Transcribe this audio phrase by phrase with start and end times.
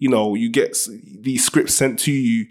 [0.00, 0.76] you know, you get
[1.20, 2.46] these scripts sent to you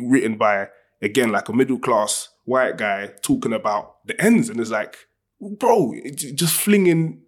[0.00, 0.68] written by
[1.00, 4.96] again like a middle class white guy talking about the ends, and it's like,
[5.40, 7.22] bro, just flinging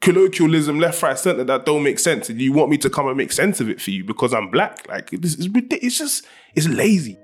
[0.00, 3.16] colloquialism left, right, center that don't make sense, and you want me to come and
[3.16, 4.88] make sense of it for you because I'm black?
[4.88, 5.84] Like this is ridiculous.
[5.84, 7.18] It's just it's lazy.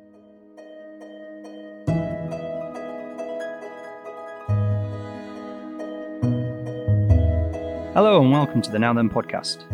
[7.95, 9.65] Hello and welcome to the Now Then podcast.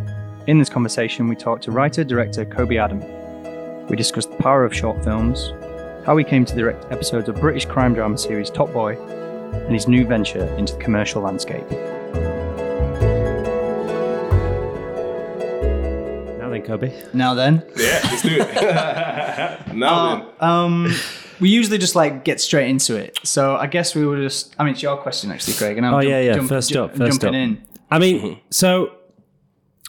[0.46, 3.88] In this conversation, we talk to writer director Koby Adom.
[3.88, 5.52] We discuss the power of short films,
[6.04, 9.86] how he came to direct episodes of British crime drama series Top Boy, and his
[9.86, 11.68] new venture into the commercial landscape.
[16.40, 17.14] Now then, Koby.
[17.14, 18.54] Now then, Yeah, let's do it.
[19.74, 20.26] now then.
[20.40, 20.94] um,
[21.38, 23.18] we usually just like get straight into it.
[23.22, 24.56] So I guess we will just.
[24.58, 25.76] I mean, it's your question actually, Craig.
[25.76, 26.34] And I'm Oh, jump- yeah, yeah.
[26.34, 27.48] jump- First jump- up, first jumping up.
[27.48, 27.62] in.
[27.92, 28.92] I mean, so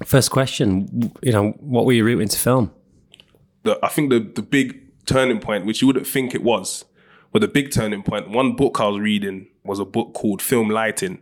[0.05, 2.71] first question, you know, what were you route into film?
[3.63, 6.85] the, I think the the big turning point, which you wouldn't think it was,
[7.31, 8.29] but the big turning point.
[8.29, 11.21] One book I was reading was a book called Film Lighting,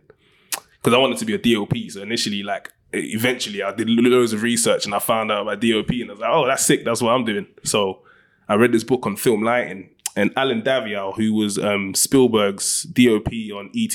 [0.50, 1.90] because I wanted to be a DOP.
[1.90, 5.90] So initially, like, eventually, I did loads of research and I found out about DOP,
[5.90, 6.84] and I was like, oh, that's sick.
[6.84, 7.46] That's what I'm doing.
[7.64, 8.02] So
[8.48, 13.32] I read this book on film lighting, and Allen Daviau, who was um, Spielberg's DOP
[13.54, 13.94] on ET,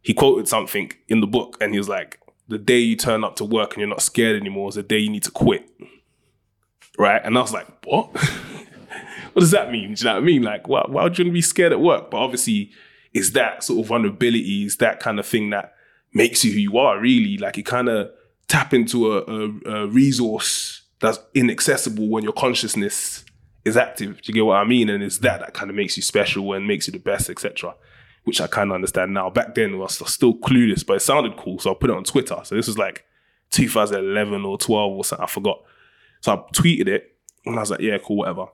[0.00, 3.36] he quoted something in the book, and he was like, "The day you turn up
[3.36, 5.68] to work and you're not scared anymore is the day you need to quit."
[6.98, 7.22] right?
[7.24, 8.10] And I was like, what?
[9.32, 9.94] what does that mean?
[9.94, 10.42] Do you know what I mean?
[10.42, 12.10] Like, why, why would you want to be scared at work?
[12.10, 12.72] But obviously,
[13.14, 15.74] it's that sort of vulnerability, it's that kind of thing that
[16.12, 17.38] makes you who you are, really.
[17.38, 18.10] Like, you kind of
[18.48, 23.24] tap into a, a, a resource that's inaccessible when your consciousness
[23.64, 24.20] is active.
[24.22, 24.88] Do you get what I mean?
[24.88, 27.74] And it's that that kind of makes you special and makes you the best, etc.
[28.28, 29.30] Which I kind of understand now.
[29.30, 32.04] Back then, I was still clueless, but it sounded cool, so I put it on
[32.04, 32.38] Twitter.
[32.44, 33.06] So this was like
[33.52, 35.24] 2011 or 12 or something.
[35.24, 35.62] I forgot.
[36.20, 38.48] So I tweeted it and I was like, yeah, cool, whatever.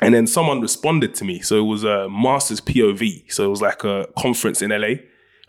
[0.00, 1.40] And then someone responded to me.
[1.40, 3.30] So it was a Masters POV.
[3.30, 5.00] So it was like a conference in LA,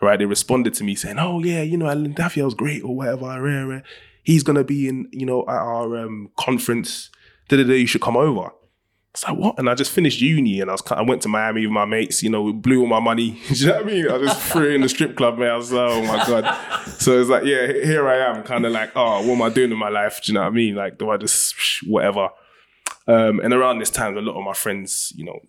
[0.02, 0.18] right?
[0.18, 3.82] They responded to me saying, oh, yeah, you know, Allen Daviau's great or whatever.
[4.22, 7.10] He's to be in, you know, at our um, conference.
[7.48, 8.50] Da-da-da, you should come over.
[9.12, 9.58] It's like, what?
[9.58, 12.22] And I just finished uni and I was I went to Miami with my mates,
[12.22, 13.40] you know, we blew all my money.
[13.48, 14.08] Do you know what I mean?
[14.08, 15.50] I just threw it in the strip club, man.
[15.50, 16.84] I was like, oh my God.
[17.00, 19.72] So it's like, yeah, here I am, kind of like, oh, what am I doing
[19.72, 20.20] in my life?
[20.22, 20.76] Do you know what I mean?
[20.76, 21.54] Like, do I just
[21.86, 22.28] whatever?
[23.08, 25.40] Um, and around this time, a lot of my friends, you know,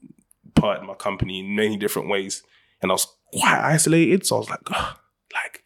[0.56, 2.42] parted my company in many different ways.
[2.82, 4.26] And I was quite isolated.
[4.26, 4.98] So I was like, "Ugh,
[5.36, 5.64] like,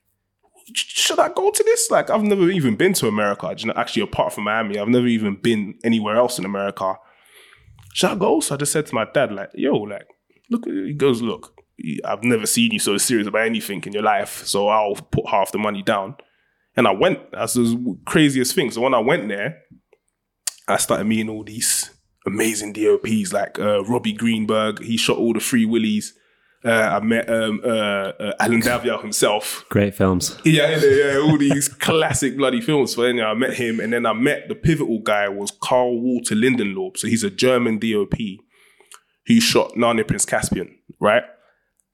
[0.74, 1.90] should I go to this?
[1.90, 3.56] Like, I've never even been to America.
[3.58, 6.98] You know, actually, apart from Miami, I've never even been anywhere else in America
[7.96, 10.06] should I I just said to my dad, like, yo, like,
[10.50, 11.58] look, he goes, look,
[12.04, 15.54] I've never seen you so serious about anything in your life, so I'll put half
[15.54, 16.16] the money down.
[16.76, 17.32] And I went.
[17.32, 18.70] That's the craziest thing.
[18.72, 19.62] So when I went there,
[20.68, 21.90] I started meeting all these
[22.26, 24.84] amazing DOPs, like uh, Robbie Greenberg.
[24.84, 26.14] He shot all the Free Willies.
[26.66, 29.64] Uh, I met um, uh, uh, Allen Daviau himself.
[29.70, 30.36] Great films.
[30.44, 32.96] Yeah, yeah, yeah, all these classic bloody films.
[32.96, 36.34] So then I met him, and then I met the pivotal guy was Karl Walter
[36.34, 36.98] Lindenlaub.
[36.98, 38.16] So he's a German DOP
[39.28, 41.24] who shot Narnia Prince Caspian, right?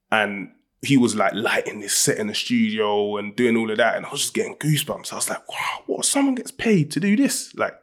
[0.09, 0.51] And
[0.81, 4.05] he was like lighting this set in the studio and doing all of that, and
[4.05, 5.11] I was just getting goosebumps.
[5.11, 6.05] I was like, wow, what?
[6.05, 7.53] Someone gets paid to do this?
[7.55, 7.75] Like,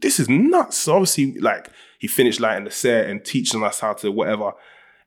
[0.00, 0.78] this is nuts.
[0.78, 1.68] So obviously, like,
[1.98, 4.52] he finished lighting the set and teaching us how to whatever.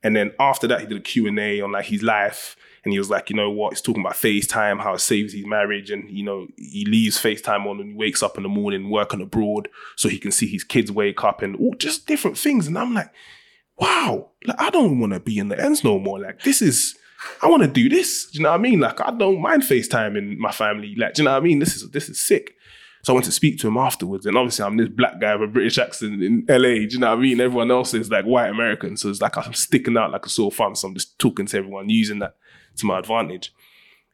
[0.05, 2.55] And then after that, he did a Q&A on like his life.
[2.83, 3.73] And he was like, you know what?
[3.73, 5.89] He's talking about FaceTime, how it saves his marriage.
[5.89, 9.19] And, you know, he leaves FaceTime on and he wakes up in the morning working
[9.19, 12.67] abroad so he can see his kids wake up and all just different things.
[12.67, 13.09] And I'm like,
[13.79, 16.19] wow, like I don't want to be in the ends no more.
[16.19, 16.95] Like this is,
[17.41, 18.27] I want to do this.
[18.27, 18.81] Do you know what I mean?
[18.81, 20.93] Like I don't mind FaceTime in my family.
[20.95, 21.57] Like, do you know what I mean?
[21.57, 22.54] This is, this is sick.
[23.05, 25.49] So I went to speak to him afterwards, and obviously I'm this black guy with
[25.49, 26.57] a British accent in LA.
[26.57, 27.39] Do you know what I mean?
[27.39, 30.49] Everyone else is like white American, so it's like I'm sticking out like a sore
[30.49, 30.73] thumb.
[30.73, 32.35] So I'm just talking to everyone, using that
[32.77, 33.53] to my advantage.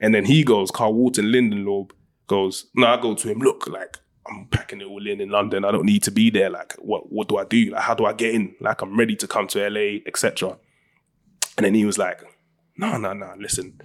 [0.01, 1.91] And then he goes, Karl Walton Lindenlaub
[2.27, 3.97] goes, no, I go to him, look, like
[4.29, 5.63] I'm packing it all in in London.
[5.63, 6.49] I don't need to be there.
[6.49, 7.69] Like, what what do I do?
[7.69, 8.55] Like, how do I get in?
[8.59, 10.57] Like, I'm ready to come to LA, etc.
[11.55, 12.23] And then he was like,
[12.75, 13.79] no, no, no, listen,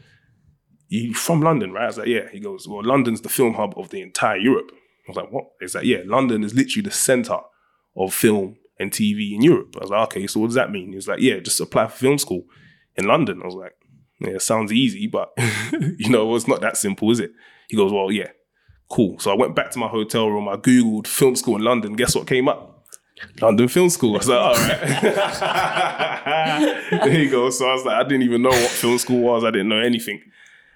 [0.89, 1.85] you from London, right?
[1.85, 2.29] I was like, yeah.
[2.33, 4.73] He goes, well, London's the film hub of the entire Europe.
[5.07, 5.45] I was like, what?
[5.61, 7.39] He's like, yeah, London is literally the center
[7.97, 9.77] of film and TV in Europe.
[9.77, 10.91] I was like, okay, so what does that mean?
[10.91, 12.45] He was like, yeah, just apply for film school
[12.97, 13.41] in London.
[13.43, 13.77] I was like,
[14.21, 15.33] yeah, sounds easy, but
[15.99, 17.33] you know, it's not that simple, is it?
[17.69, 18.31] He goes, well, yeah,
[18.89, 19.19] cool.
[19.19, 20.49] So I went back to my hotel room.
[20.49, 21.95] I Googled film school in London.
[21.95, 22.77] Guess what came up?
[23.41, 24.15] London Film School.
[24.15, 24.81] I was like, all right.
[26.91, 27.49] there you go.
[27.51, 29.43] So I was like, I didn't even know what film school was.
[29.45, 30.21] I didn't know anything.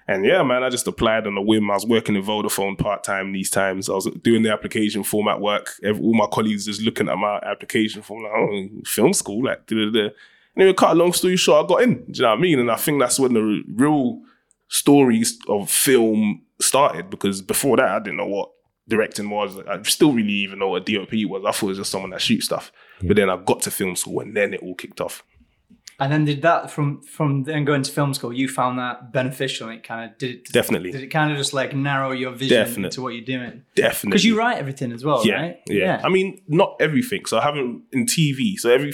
[0.07, 1.69] And yeah, man, I just applied on a whim.
[1.71, 3.89] I was working in Vodafone part time these times.
[3.89, 5.71] I was doing the application form at work.
[5.85, 9.75] All my colleagues just looking at my application form, like, oh, film school, like, da
[9.75, 10.09] da da.
[10.57, 12.03] Anyway, cut a long story short, I got in.
[12.05, 12.59] Do you know what I mean?
[12.59, 14.21] And I think that's when the real
[14.67, 18.51] stories of film started because before that, I didn't know what
[18.87, 19.57] directing was.
[19.59, 21.43] I still really even know what DOP was.
[21.45, 22.71] I thought it was just someone that shoots stuff.
[23.01, 25.23] But then I got to film school and then it all kicked off.
[26.01, 29.69] And then did that from from then going to film school, you found that beneficial
[29.69, 30.91] and it kind of did it Definitely.
[30.91, 32.89] did it kind of just like narrow your vision Definitely.
[32.95, 33.61] to what you're doing?
[33.75, 34.09] Definitely.
[34.09, 35.59] Because you write everything as well, yeah, right?
[35.67, 36.01] yeah, yeah.
[36.03, 37.27] I mean, not everything.
[37.27, 38.55] So I haven't in TV.
[38.57, 38.93] So every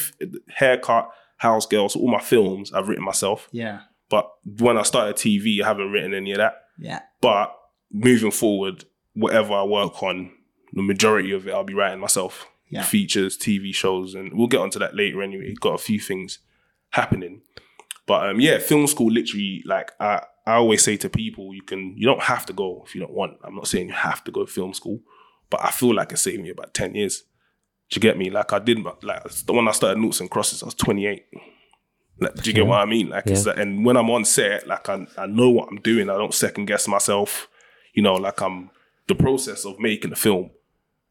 [0.50, 3.48] haircut, house girl, so all my films I've written myself.
[3.53, 3.80] yeah.
[4.10, 4.30] But
[4.60, 6.56] when I started TV, I haven't written any of that.
[6.77, 7.01] Yeah.
[7.21, 7.53] But
[7.92, 8.83] moving forward,
[9.13, 10.31] whatever I work on,
[10.74, 12.48] the majority of it I'll be writing myself.
[12.69, 12.83] Yeah.
[12.83, 15.53] Features, TV shows, and we'll get onto that later anyway.
[15.60, 16.39] Got a few things
[17.02, 17.42] happening.
[18.06, 21.94] But um, yeah, film school literally like I, I always say to people, you can
[21.98, 23.38] you don't have to go if you don't want.
[23.44, 25.00] I'm not saying you have to go to film school,
[25.50, 27.24] but I feel like it saved me about 10 years.
[27.90, 28.30] Do you get me?
[28.30, 31.24] Like I did like the one I started Noughts and Crosses, I was 28.
[32.20, 33.10] Like, do you get what I mean?
[33.10, 33.52] Like, it's Yeah.
[33.52, 36.10] like, and when I'm on set, like I, I know what I'm doing.
[36.10, 37.48] I don't second guess myself.
[37.94, 38.72] You know, like I'm
[39.08, 40.50] the process of making a film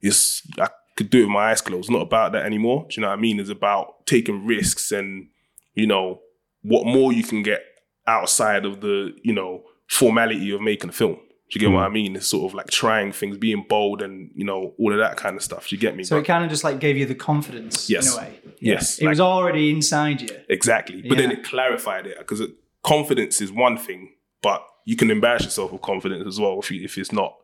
[0.03, 1.85] is I could do it with my eyes closed.
[1.85, 2.87] It's not about that anymore.
[2.89, 3.39] Do you know what I mean?
[3.39, 5.29] It's about taking risks and
[5.77, 6.21] you know
[6.63, 7.63] what more you can get
[8.09, 11.15] outside of the you know formality of making a film.
[11.49, 11.85] Do you get what hmm.
[11.85, 12.17] I mean?
[12.17, 15.37] It's sort of like trying things, being bold, and you know all of that kind
[15.37, 15.69] of stuff.
[15.69, 16.03] Do you get me?
[16.03, 18.09] So it kind of just like gave you the confidence Yes.
[18.09, 18.41] in a way.
[18.59, 20.29] Yes, It like- was already inside you.
[20.49, 21.03] Exactly.
[21.03, 22.43] But then it clarified it because
[22.83, 26.83] confidence is one thing, but you can embarrass yourself with confidence as well if you,
[26.83, 27.37] if it's not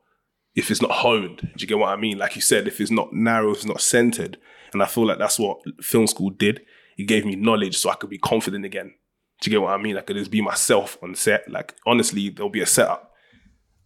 [0.55, 1.39] if it's not honed.
[1.39, 2.19] Do you get what I mean?
[2.19, 4.39] Like you said, if it's not narrow, if it's not centered.
[4.73, 6.63] And I feel like that's what film school did.
[6.97, 8.95] It gave me knowledge so I could be confident again.
[9.41, 9.97] Do you get what I mean?
[9.97, 11.49] I could just be myself on set.
[11.51, 13.13] Like honestly, there'll be a setup.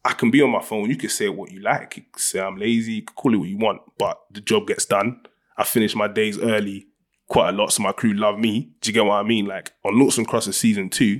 [0.05, 0.89] I can be on my phone.
[0.89, 1.97] You can say what you like.
[1.97, 2.93] You can say I'm lazy.
[2.95, 5.21] You can call it what you want, but the job gets done.
[5.57, 6.87] I finish my days early
[7.29, 8.73] quite a lot, so my crew love me.
[8.81, 9.47] Do you get what I mean?
[9.47, 11.17] Like on Noughts and Crosses season two,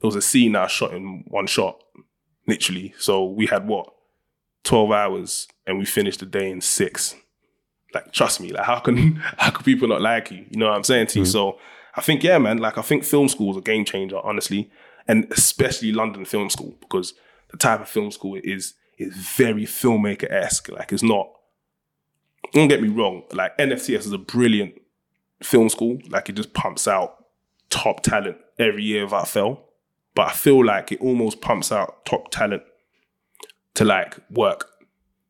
[0.00, 1.82] there was a scene that I shot in one shot,
[2.46, 2.94] literally.
[2.98, 3.92] So we had what
[4.64, 7.16] twelve hours, and we finished the day in six.
[7.94, 10.46] Like trust me, like how can how can people not like you?
[10.50, 11.24] You know what I'm saying to you?
[11.24, 11.32] Mm.
[11.32, 11.58] So
[11.96, 12.58] I think yeah, man.
[12.58, 14.70] Like I think film school is a game changer, honestly,
[15.08, 17.14] and especially London Film School because
[17.50, 20.70] the type of film school it is is very filmmaker esque.
[20.70, 21.30] Like it's not.
[22.52, 23.22] Don't get me wrong.
[23.32, 24.74] Like NFTS is a brilliant
[25.42, 25.98] film school.
[26.08, 27.24] Like it just pumps out
[27.70, 29.64] top talent every year without fail.
[30.14, 32.62] But I feel like it almost pumps out top talent
[33.74, 34.68] to like work.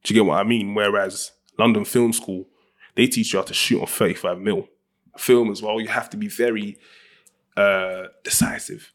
[0.02, 0.74] Do you get what I mean?
[0.74, 2.46] Whereas London Film School,
[3.00, 4.68] they teach you how to shoot on 35 mil.
[5.16, 6.76] Film as well, you have to be very
[7.56, 8.92] uh decisive.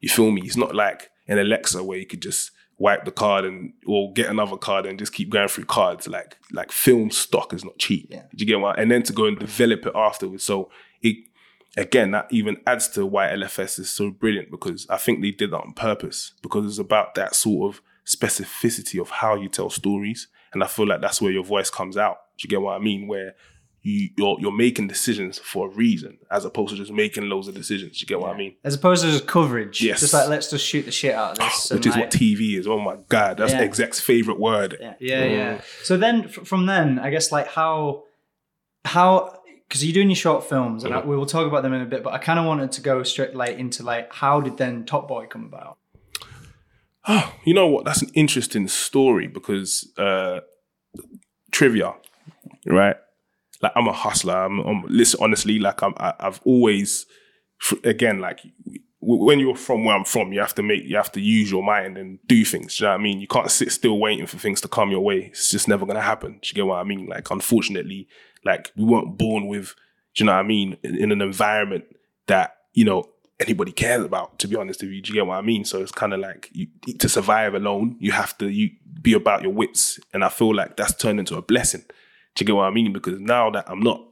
[0.00, 0.40] You feel me?
[0.42, 4.30] It's not like an Alexa where you could just wipe the card and or get
[4.30, 6.08] another card and just keep going through cards.
[6.08, 8.06] Like like film stock is not cheap.
[8.10, 8.22] Yeah.
[8.34, 8.78] Do you get what?
[8.78, 10.44] And then to go and develop it afterwards.
[10.44, 10.70] So
[11.02, 11.16] it
[11.76, 15.50] again that even adds to why LFS is so brilliant because I think they did
[15.50, 20.28] that on purpose because it's about that sort of specificity of how you tell stories.
[20.54, 22.16] And I feel like that's where your voice comes out.
[22.42, 23.06] Do you get what I mean?
[23.06, 23.34] Where
[23.84, 27.54] you, you're you're making decisions for a reason as opposed to just making loads of
[27.54, 27.98] decisions.
[27.98, 28.56] Do you get what I mean?
[28.64, 29.80] As opposed to just coverage.
[29.80, 30.00] Yes.
[30.00, 31.70] Just like let's just shoot the shit out of this.
[31.72, 32.66] Which is like- what TV is.
[32.66, 33.58] Oh my god, that's Yeah.
[33.58, 34.76] the exec's favorite word.
[34.80, 35.60] Yeah, yeah, yeah.
[35.84, 38.04] So then, from then, I guess like how,
[38.84, 39.38] how,
[39.68, 41.86] because you're doing your short films, and I, we will talk about them in a
[41.86, 42.02] bit.
[42.02, 45.08] But I kind of wanted to go straight like into like how did then Top
[45.08, 45.78] Boy come about?
[47.08, 47.84] Oh, you know what?
[47.84, 50.40] That's an interesting story because uh
[51.50, 51.94] trivia,
[52.66, 52.96] right?
[53.60, 54.34] Like I'm a hustler.
[54.34, 55.58] I'm, I'm listen honestly.
[55.58, 57.06] Like I'm, I, I've always,
[57.84, 58.40] again, like
[59.00, 61.62] when you're from where I'm from, you have to make, you have to use your
[61.62, 62.76] mind and do things.
[62.76, 63.20] Do you know what I mean?
[63.20, 65.26] You can't sit still waiting for things to come your way.
[65.26, 66.38] It's just never gonna happen.
[66.40, 67.06] Do you get what I mean?
[67.06, 68.08] Like unfortunately,
[68.44, 69.74] like we weren't born with.
[70.14, 70.76] Do you know what I mean?
[70.82, 71.84] In, in an environment
[72.26, 73.04] that you know
[73.40, 74.38] anybody cares about.
[74.40, 75.64] To be honest with you, do you get what I mean?
[75.64, 79.42] So it's kind of like you, to survive alone, you have to you be about
[79.42, 81.84] your wits, and I feel like that's turned into a blessing.
[82.34, 82.92] Do you get what I mean?
[82.92, 84.02] Because now that I'm not,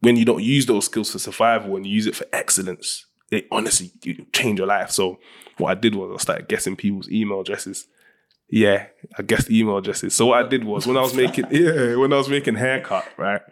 [0.00, 3.46] when you don't use those skills for survival and you use it for excellence, they
[3.50, 3.92] honestly
[4.32, 4.90] change your life.
[4.90, 5.18] So
[5.58, 7.86] what I did was I started guessing people's email addresses.
[8.48, 10.14] Yeah, I guessed email addresses.
[10.14, 13.06] So what I did was when I was making yeah, when I was making haircut,
[13.16, 13.42] right?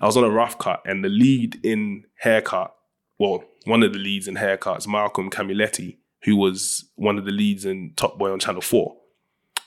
[0.00, 2.74] I was on a rough cut and the lead in haircut,
[3.18, 7.30] well, one of the leads in haircut is Malcolm Kamulete, who was one of the
[7.30, 8.96] leads in Top Boy on Channel 4,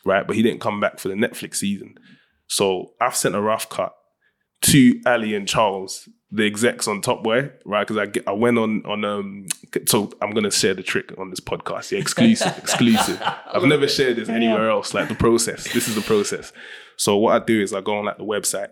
[0.06, 0.26] right?
[0.26, 1.96] But he didn't come back for the Netflix season.
[2.52, 3.96] So I've sent a rough cut
[4.64, 7.88] to Ali and Charles the execs on Top Boy, right?
[7.88, 9.46] Because I get, I went on on um.
[9.86, 11.92] So I'm gonna share the trick on this podcast.
[11.92, 13.22] Yeah, exclusive, exclusive.
[13.22, 14.94] I've never shared this anywhere else.
[14.94, 15.72] Like the process.
[15.74, 16.52] This is the process.
[16.98, 18.72] So what I do is I go on like the website,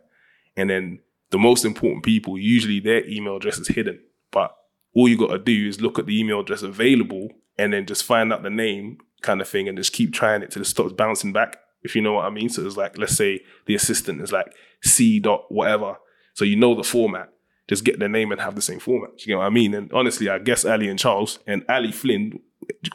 [0.57, 0.99] and then
[1.31, 3.99] the most important people usually their email address is hidden,
[4.31, 4.53] but
[4.93, 8.03] all you got to do is look at the email address available, and then just
[8.03, 10.91] find out the name kind of thing, and just keep trying it till it stops
[10.91, 11.57] bouncing back.
[11.83, 12.49] If you know what I mean.
[12.49, 15.97] So it's like let's say the assistant is like C dot whatever.
[16.33, 17.29] So you know the format
[17.69, 19.25] just get their name and have the same format.
[19.25, 19.75] You know what I mean?
[19.75, 22.39] And honestly, I guess Ali and Charles and Ali Flind,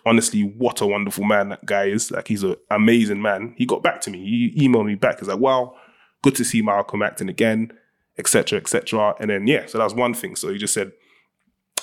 [0.05, 2.11] honestly, what a wonderful man that guy is.
[2.11, 3.55] Like he's an amazing man.
[3.57, 4.53] He got back to me.
[4.53, 5.21] He emailed me back.
[5.21, 5.76] He's like, wow,
[6.23, 7.73] good to see Malcolm acting again,
[8.19, 9.14] etc., etc.
[9.21, 10.35] And then yeah, so that's one thing.
[10.35, 10.91] So he just said,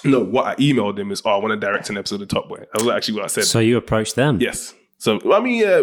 [0.04, 2.50] no, what I emailed him is, oh, I want to direct an episode of Top
[2.50, 2.66] Boy.
[2.74, 3.46] That was actually what I said.
[3.46, 4.42] So you approached them.
[4.42, 4.74] Yes.
[5.02, 5.82] So I mean, yeah,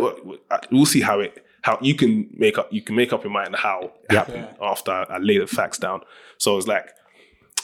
[0.70, 3.56] we'll see how it how you can make up you can make up your mind
[3.56, 6.02] how it happened after I lay the facts down.
[6.38, 6.92] So it's like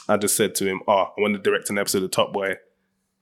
[0.09, 2.57] I just said to him, "Oh, I want to direct an episode of Top Boy,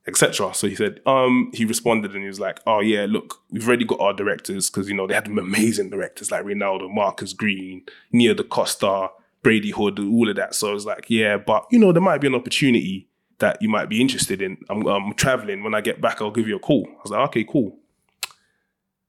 [0.07, 3.69] etc." So he said, um, he responded and he was like, "Oh yeah, look, we've
[3.69, 7.83] already got our directors because you know they had amazing directors like Reinaldo, Marcus Green,
[8.13, 9.11] Nia DaCosta,
[9.43, 12.23] Brady Hood, all of that." So I was like, "Yeah, but you know there might
[12.23, 13.11] be an opportunity
[13.41, 14.57] that you might be interested in.
[14.71, 15.63] I'm, I'm traveling.
[15.63, 17.79] When I get back, I'll give you a call." I was like, "Okay, cool."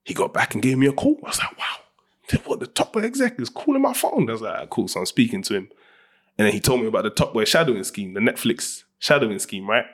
[0.04, 1.20] He got back and gave me a call.
[1.24, 1.84] I was like, "Wow."
[2.46, 4.30] What the top boy exec is calling my phone?
[4.30, 4.88] I was like, cool.
[4.88, 5.70] So I'm speaking to him.
[6.38, 9.70] And then he told me about the Top Boy shadowing scheme, the Netflix shadowing scheme,
[9.70, 9.86] right?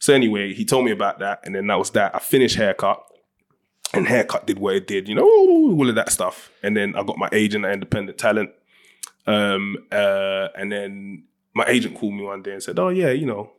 [0.00, 2.14] So anyway, he told me about that, and then that was that.
[2.14, 3.00] I finished haircut,
[3.92, 6.50] and haircut did what it did, you know, all of that stuff.
[6.62, 8.50] And then I got my agent at Independent Talent,
[9.26, 13.26] um, uh, and then my agent called me one day and said, "Oh yeah, you
[13.26, 13.52] know,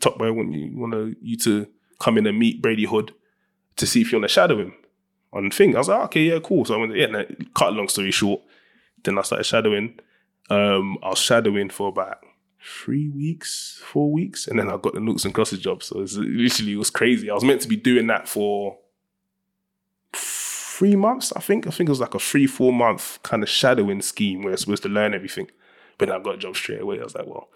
[0.00, 1.66] Top Boy want you want you to
[1.98, 3.14] come in and meet Brady Hood
[3.76, 4.74] to see if you want to shadow him
[5.32, 7.22] on thing." I was like, "Okay, yeah, cool." So I went, yeah.
[7.54, 8.42] Cut long story short,
[9.04, 9.98] then I started shadowing.
[10.50, 12.18] Um, I was shadowing for about
[12.62, 15.82] three weeks, four weeks, and then I got the Noughts and Crosses job.
[15.82, 17.30] So it was, literally, it was crazy.
[17.30, 18.78] I was meant to be doing that for
[20.14, 21.66] three months, I think.
[21.66, 24.56] I think it was like a three, four month kind of shadowing scheme where you're
[24.56, 25.50] supposed to learn everything.
[25.98, 27.00] But I got a job straight away.
[27.00, 27.48] I was like, well.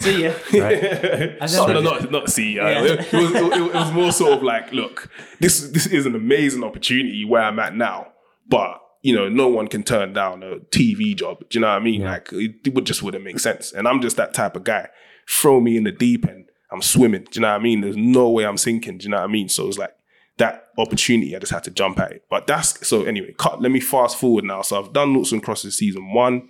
[0.00, 0.32] See ya.
[0.52, 2.58] no, no, not, not see.
[2.58, 2.82] Uh, Yeah.
[2.84, 5.08] it, it was, it, it was more sort of like, look,
[5.40, 8.08] this this is an amazing opportunity where I'm at now,
[8.48, 11.38] but you know, no one can turn down a TV job.
[11.50, 12.02] Do you know what I mean?
[12.02, 13.72] Like it, it would just wouldn't make sense.
[13.72, 14.88] And I'm just that type of guy.
[15.28, 17.22] Throw me in the deep end, I'm swimming.
[17.24, 17.80] Do you know what I mean?
[17.82, 18.98] There's no way I'm sinking.
[18.98, 19.48] Do you know what I mean?
[19.48, 19.94] So it's like
[20.38, 21.34] that opportunity.
[21.36, 22.24] I just had to jump at it.
[22.28, 23.34] But that's so anyway.
[23.38, 23.62] Cut.
[23.62, 24.62] Let me fast forward now.
[24.62, 26.48] So I've done Noughts and Crosses season one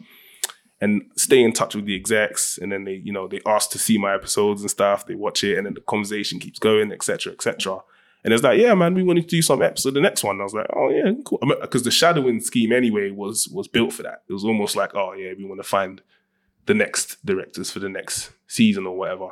[0.85, 3.79] and stay in touch with the execs and then they you know they ask to
[3.79, 7.33] see my episodes and stuff they watch it and then the conversation keeps going etc
[7.33, 7.81] etc
[8.23, 10.41] and it's like yeah man we wanted to do some episode the next one.
[10.41, 11.41] I was like oh yeah cool.
[11.61, 14.23] Because the shadowing scheme anyway was was built for that.
[14.29, 16.03] It was almost like oh yeah we want to find
[16.67, 19.29] the next directors for the next season or whatever.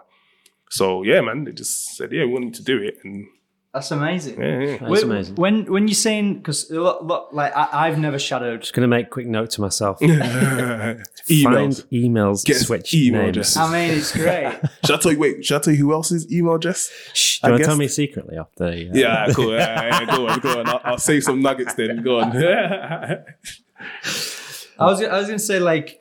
[0.71, 3.27] So yeah man they just said yeah we want you to do it and
[3.75, 4.39] That's amazing.
[4.39, 4.77] yeah, yeah.
[4.77, 5.35] That's when, amazing.
[5.37, 8.61] When when you're saying because like I, I've never shadowed.
[8.61, 9.99] Just going to make quick note to myself.
[10.01, 11.03] emails
[11.43, 13.31] Find emails, Get switch email names.
[13.31, 13.57] addresses.
[13.57, 14.59] I mean, it's great.
[14.85, 17.47] should i tell you wait should i tell you who else's email address Shh, do
[17.47, 18.65] I you want tell me secretly after?
[18.65, 19.53] Uh, Yeah, cool.
[19.53, 20.69] Yeah, yeah, go on, go on.
[20.69, 22.03] I'll, I'll save some nuggets then.
[22.03, 22.37] Go on.
[22.37, 23.25] I
[24.81, 26.01] was I was gonna say like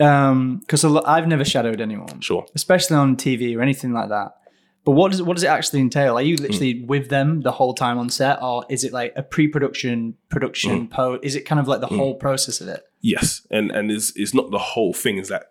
[0.00, 2.46] um because I've never shadowed anyone, sure.
[2.54, 4.32] especially on TV or anything like that.
[4.88, 6.16] But what does what does it actually entail?
[6.16, 6.44] Are you hmm.
[6.44, 10.86] literally with them the whole time on set, or is it like a pre-production, production,
[10.86, 10.86] hmm.
[10.86, 11.18] po?
[11.22, 11.98] Is it kind of like the hmm.
[11.98, 12.84] whole process of it?
[13.02, 15.18] Yes, and and it's it's not the whole thing.
[15.18, 15.42] It's like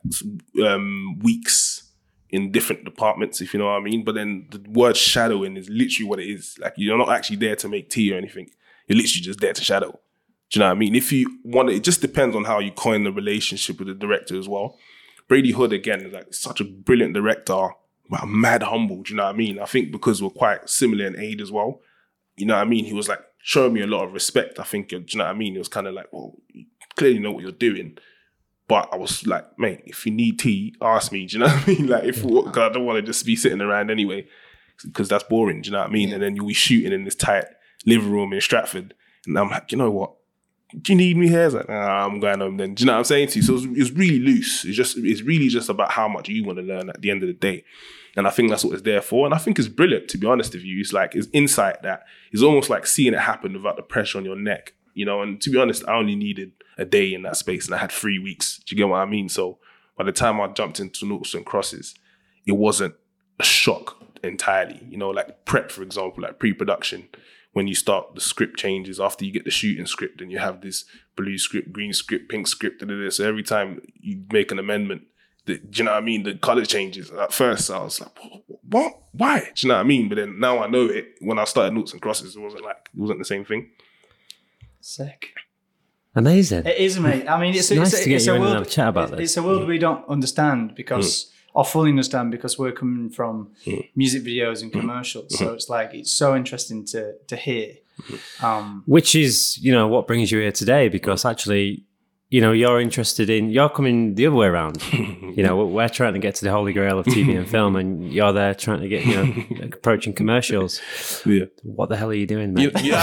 [0.66, 1.84] um, weeks
[2.32, 4.04] in different departments, if you know what I mean.
[4.04, 6.58] But then the word shadowing is literally what it is.
[6.60, 8.50] Like you're not actually there to make tea or anything.
[8.88, 9.92] You're literally just there to shadow.
[10.50, 10.96] Do you know what I mean?
[10.96, 14.36] If you want, it just depends on how you coin the relationship with the director
[14.36, 14.80] as well.
[15.28, 17.68] Brady Hood again is like such a brilliant director,
[18.10, 19.04] but mad humble.
[19.04, 19.60] Do you know what I mean?
[19.60, 21.82] I think because we're quite similar in age as well.
[22.36, 22.86] You know what I mean?
[22.86, 24.60] He was like showing me a lot of respect.
[24.60, 24.90] I think.
[24.90, 25.56] Do you know what I mean?
[25.56, 27.98] It was kind of like, well, you clearly know what you're doing.
[28.68, 31.26] But I was like, mate, if you need tea, ask me.
[31.26, 31.88] Do you know what I mean?
[31.88, 34.28] Like, if because I don't want to just be sitting around anyway,
[34.84, 35.62] because that's boring.
[35.62, 36.12] Do you know what I mean?
[36.12, 37.46] And then you'll be shooting in this tight
[37.86, 38.94] living room in Stratford,
[39.26, 40.14] and I'm like, you know what?
[40.70, 41.46] Do you need me here?
[41.46, 42.74] It's like, I'm going home then.
[42.74, 43.44] Do you know what I'm saying to you?
[43.44, 44.66] So it's, it's really loose.
[44.66, 47.24] It's just, it's really just about how much you want to learn at the end
[47.24, 47.64] of the day.
[48.18, 49.26] And I think that's what it's there for.
[49.26, 50.80] And I think it's brilliant, to be honest with you.
[50.82, 54.26] It's like, it's insight that is almost like seeing it happen without the pressure on
[54.26, 55.22] your neck, you know?
[55.22, 57.92] And to be honest, I only needed a day in that space and I had
[57.92, 58.58] three weeks.
[58.66, 59.30] Do you get what I mean?
[59.30, 59.60] So
[59.98, 61.96] by the time I jumped into Noughts and Crosses,
[62.46, 62.96] it wasn't
[63.40, 64.86] a shock entirely.
[64.90, 67.08] You know, like prep, for example, like pre-production,
[67.58, 70.62] when you start the script changes after you get the shooting script and you have
[70.62, 70.86] this
[71.16, 73.10] blue script, green script, pink script, da, da, da.
[73.10, 75.02] so every time you make an amendment,
[75.48, 76.22] The, do you know what I mean?
[76.22, 77.10] The color changes.
[77.10, 78.12] At first, I was like,
[78.76, 78.92] what?
[79.12, 79.40] Why?
[79.40, 80.08] Do you know what I mean?
[80.10, 81.06] But then now I know it.
[81.30, 83.62] When I started noughts and crosses, it wasn't like it wasn't the same thing.
[84.80, 85.22] Sick.
[86.16, 86.66] Amazing.
[86.66, 87.28] It is, mate.
[87.28, 88.70] I mean, it's, It's it's, nice to get it's you a in and have a
[88.70, 89.30] chat about it's- this.
[89.32, 91.37] It's a world we don't understand because, hmm.
[91.58, 93.80] Or fully understand because we're coming from hmm.
[93.96, 94.80] music videos and hmm.
[94.80, 95.36] commercials.
[95.36, 95.56] So hmm.
[95.56, 97.74] it's like it's so interesting to to hear.
[98.44, 101.84] Um, Which is, you know, what brings you here today because actually,
[102.30, 104.84] you know, you're interested in, you're coming the other way around.
[104.94, 107.76] you know, we're, we're trying to get to the holy grail of TV and film
[107.76, 109.34] and you're there trying to get, you know,
[109.74, 110.80] approaching commercials.
[111.26, 111.46] Yeah.
[111.64, 112.70] What the hell are you doing, man?
[112.84, 112.94] Yeah.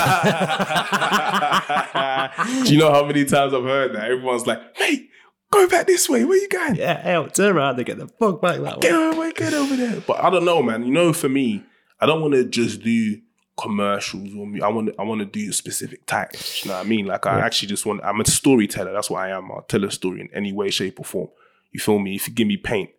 [2.64, 4.12] Do you know how many times I've heard that?
[4.12, 5.10] Everyone's like, mate,
[5.54, 6.24] go back this way.
[6.24, 6.76] Where you going?
[6.76, 8.98] Yeah, hell, turn around and get the fuck back that Get way.
[8.98, 10.00] over, get over there.
[10.06, 10.84] But I don't know, man.
[10.84, 11.62] You know, for me,
[12.00, 13.20] I don't want to just do
[13.56, 16.64] commercials or mu- I want to, I want to do specific types.
[16.64, 17.06] You know what I mean?
[17.06, 18.00] Like I actually just want.
[18.04, 18.92] I'm a storyteller.
[18.92, 19.50] That's what I am.
[19.50, 21.28] I'll tell a story in any way, shape, or form.
[21.72, 22.14] You feel me?
[22.16, 22.90] If you give me paint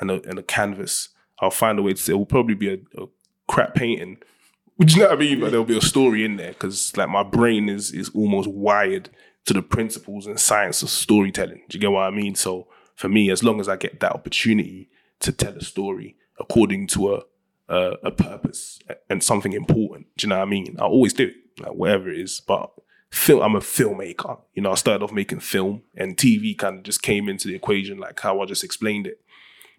[0.00, 1.10] and a, and a canvas,
[1.40, 2.12] I'll find a way to.
[2.12, 3.06] It will probably be a, a
[3.48, 4.18] crap painting.
[4.80, 5.40] Do you know what I mean?
[5.40, 9.10] But there'll be a story in there because like my brain is is almost wired
[9.48, 11.62] to the principles and science of storytelling.
[11.70, 12.34] Do you get what I mean?
[12.34, 14.90] So for me, as long as I get that opportunity
[15.20, 17.22] to tell a story according to a
[17.70, 18.78] a, a purpose
[19.08, 20.76] and something important, do you know what I mean?
[20.78, 22.42] I always do it, like whatever it is.
[22.46, 22.70] But
[23.10, 24.38] film, I'm a filmmaker.
[24.52, 27.54] You know, I started off making film, and TV kind of just came into the
[27.54, 29.20] equation, like how I just explained it.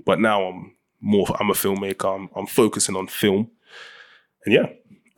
[0.03, 1.27] But now I'm more.
[1.39, 2.15] I'm a filmmaker.
[2.15, 3.51] I'm, I'm focusing on film,
[4.45, 4.67] and yeah,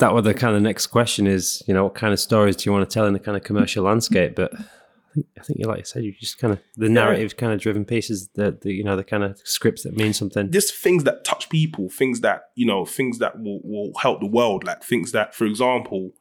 [0.02, 2.68] That was the kind of next question is, you know, what kind of stories do
[2.68, 4.36] you want to tell in the kind of commercial landscape?
[4.36, 7.38] But I think, I think you like you said, you just kind of the narrative
[7.38, 10.50] kind of driven pieces, the, the you know the kind of scripts that mean something.
[10.50, 14.26] just things that touch people, things that you know, things that will, will help the
[14.26, 14.64] world.
[14.64, 16.14] Like things that, for example,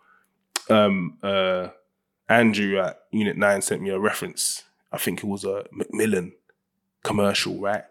[0.69, 1.69] um, uh,
[2.29, 4.65] Andrew at Unit Nine sent me a reference.
[4.93, 6.33] I think it was a Macmillan
[7.03, 7.85] commercial, right?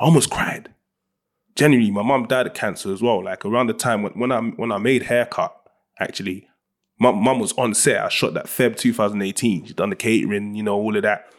[0.00, 0.74] I almost cried.
[1.56, 3.24] Genuinely, my mum died of cancer as well.
[3.24, 5.54] Like around the time when, when I when I made haircut,
[5.98, 6.46] actually,
[6.98, 8.04] my mum was on set.
[8.04, 9.64] I shot that Feb 2018.
[9.64, 11.30] She's done the catering, you know, all of that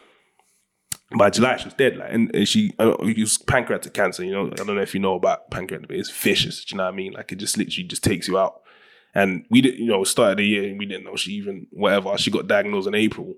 [1.16, 1.96] by July she was dead.
[1.96, 4.24] Like, and, and she uh, was pancreatic cancer.
[4.24, 6.64] You know, I don't know if you know about pancreatic, but it's vicious.
[6.64, 7.12] Do you know what I mean?
[7.12, 8.60] Like it just literally just takes you out.
[9.14, 12.16] And we didn't, you know, started the year and we didn't know she even whatever.
[12.18, 13.34] She got diagnosed in April,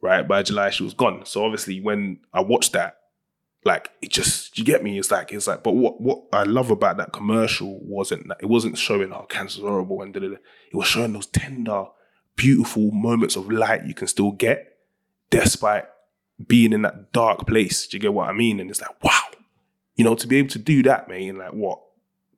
[0.00, 0.26] right?
[0.26, 1.24] By July she was gone.
[1.26, 2.97] So obviously when I watched that,
[3.64, 4.98] like it just you get me.
[4.98, 8.46] It's like it's like, but what what I love about that commercial wasn't that it
[8.46, 10.34] wasn't showing oh, how cancer's horrible and da, da, da.
[10.34, 11.86] it was showing those tender,
[12.36, 14.78] beautiful moments of light you can still get
[15.30, 15.84] despite
[16.46, 17.86] being in that dark place.
[17.86, 18.60] Do you get what I mean?
[18.60, 19.22] And it's like, wow,
[19.96, 21.80] you know, to be able to do that, man, in like what,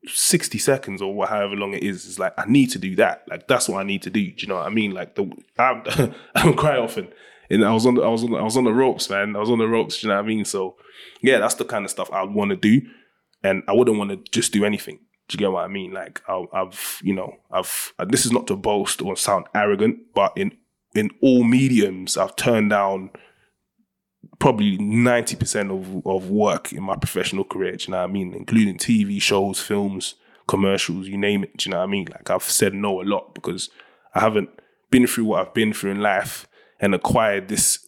[0.07, 3.25] 60 seconds or however long it is, is like, I need to do that.
[3.29, 4.33] Like, that's what I need to do.
[4.33, 4.93] Do you know what I mean?
[4.93, 5.83] Like, the, I'm,
[6.35, 7.09] I don't cry often.
[7.51, 9.35] And I was on the, I was on the, I was on the ropes, man.
[9.35, 10.03] I was on the ropes.
[10.03, 10.45] You know what I mean?
[10.45, 10.77] So,
[11.21, 12.81] yeah, that's the kind of stuff I would want to do,
[13.43, 15.01] and I wouldn't want to just do anything.
[15.29, 15.93] Do you get what I mean?
[15.93, 17.93] Like I, I've, you know, I've.
[17.99, 20.53] uh, This is not to boast or sound arrogant, but in
[20.95, 23.11] in all mediums, I've turned down
[24.39, 28.33] probably 90% of, of work in my professional career, do you know what I mean?
[28.35, 30.15] Including TV shows, films,
[30.49, 32.09] commercials, you name it, do you know what I mean?
[32.11, 33.71] Like I've said no a lot because
[34.15, 34.49] I haven't
[34.91, 36.47] been through what I've been through in life
[36.81, 37.87] and acquired this,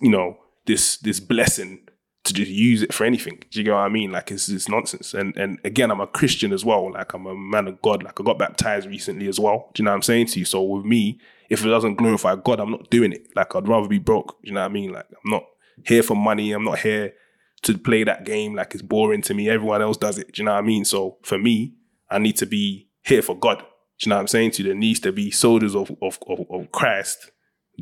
[0.00, 1.80] you know, this this blessing
[2.24, 3.42] to just use it for anything.
[3.50, 4.12] Do you get what I mean?
[4.12, 5.14] Like it's it's nonsense.
[5.14, 6.92] And and again, I'm a Christian as well.
[6.92, 8.02] Like I'm a man of God.
[8.02, 9.70] Like I got baptized recently as well.
[9.74, 10.44] Do you know what I'm saying to you?
[10.44, 11.18] So with me,
[11.50, 13.26] if it doesn't glorify God, I'm not doing it.
[13.34, 14.40] Like I'd rather be broke.
[14.42, 14.92] Do you know what I mean?
[14.92, 15.44] Like I'm not
[15.84, 16.52] here for money.
[16.52, 17.14] I'm not here
[17.62, 18.54] to play that game.
[18.54, 19.48] Like it's boring to me.
[19.48, 20.32] Everyone else does it.
[20.32, 20.84] Do you know what I mean?
[20.84, 21.74] So for me,
[22.10, 23.58] I need to be here for God.
[23.58, 23.64] Do
[24.06, 24.68] you know what I'm saying to you?
[24.68, 27.30] There needs to be soldiers of of, of, of Christ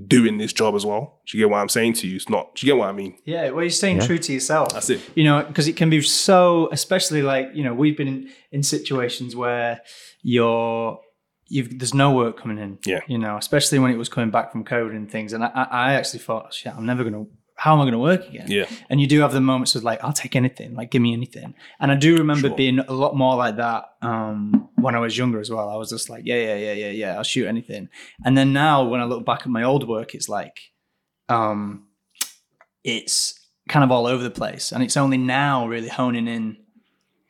[0.05, 1.21] doing this job as well.
[1.27, 2.17] Do you get what I'm saying to you?
[2.17, 2.55] It's not.
[2.55, 3.17] Do you get what I mean?
[3.25, 4.73] Yeah, well, you're staying true to yourself.
[4.73, 5.01] That's it.
[5.15, 8.63] You know, because it can be so, especially like you know, we've been in, in
[8.63, 9.81] situations where
[10.23, 11.01] you're,
[11.49, 12.79] you've there's no work coming in.
[12.85, 13.01] Yeah.
[13.07, 15.65] You know, especially when it was coming back from COVID and things, and I, I
[15.71, 17.25] I actually thought, oh, shit, I'm never gonna.
[17.59, 18.47] How am I going to work again?
[18.49, 18.66] Yeah.
[18.90, 21.55] And you do have the moments of like, I'll take anything, like give me anything.
[21.81, 22.57] And I do remember Sure.
[22.57, 25.69] being a lot more like that um, when I was younger as well.
[25.71, 27.88] I was just like, yeah, yeah, yeah, yeah, yeah, I'll shoot anything.
[28.25, 30.61] And then now when I look back at my old work, it's like,
[31.31, 31.87] um,
[32.85, 36.59] it's kind of all over the place, and it's only now really honing in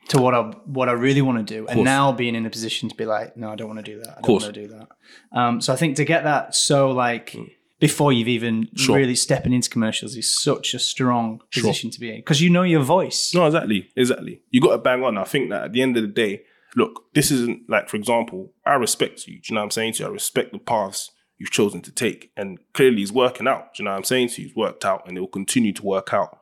[0.08, 2.88] to what I what I really want to do, and now being in a position
[2.90, 4.18] to be like, no, I don't want to do that.
[4.18, 4.88] I don't want to do that.
[5.32, 7.34] Um, so I think to get that so like
[7.78, 8.68] before you've even.
[8.76, 8.96] Sure.
[8.96, 12.62] really stepping into commercials is such a strong position to be in because you know
[12.62, 13.32] your voice.
[13.34, 14.42] No, exactly, exactly.
[14.50, 15.18] You got to bang on.
[15.18, 16.42] I think that at the end of the day,
[16.74, 19.34] look, this isn't like, for example, I respect you.
[19.34, 20.08] Do you know what I'm saying to you?
[20.08, 23.74] I respect the paths you've chosen to take, and clearly it's working out.
[23.74, 24.48] Do you know what I'm saying to you?
[24.48, 26.38] It's worked out, and it will continue to work out.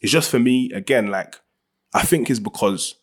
[0.00, 1.36] It's just for me, again, like,
[1.92, 2.94] I think it's because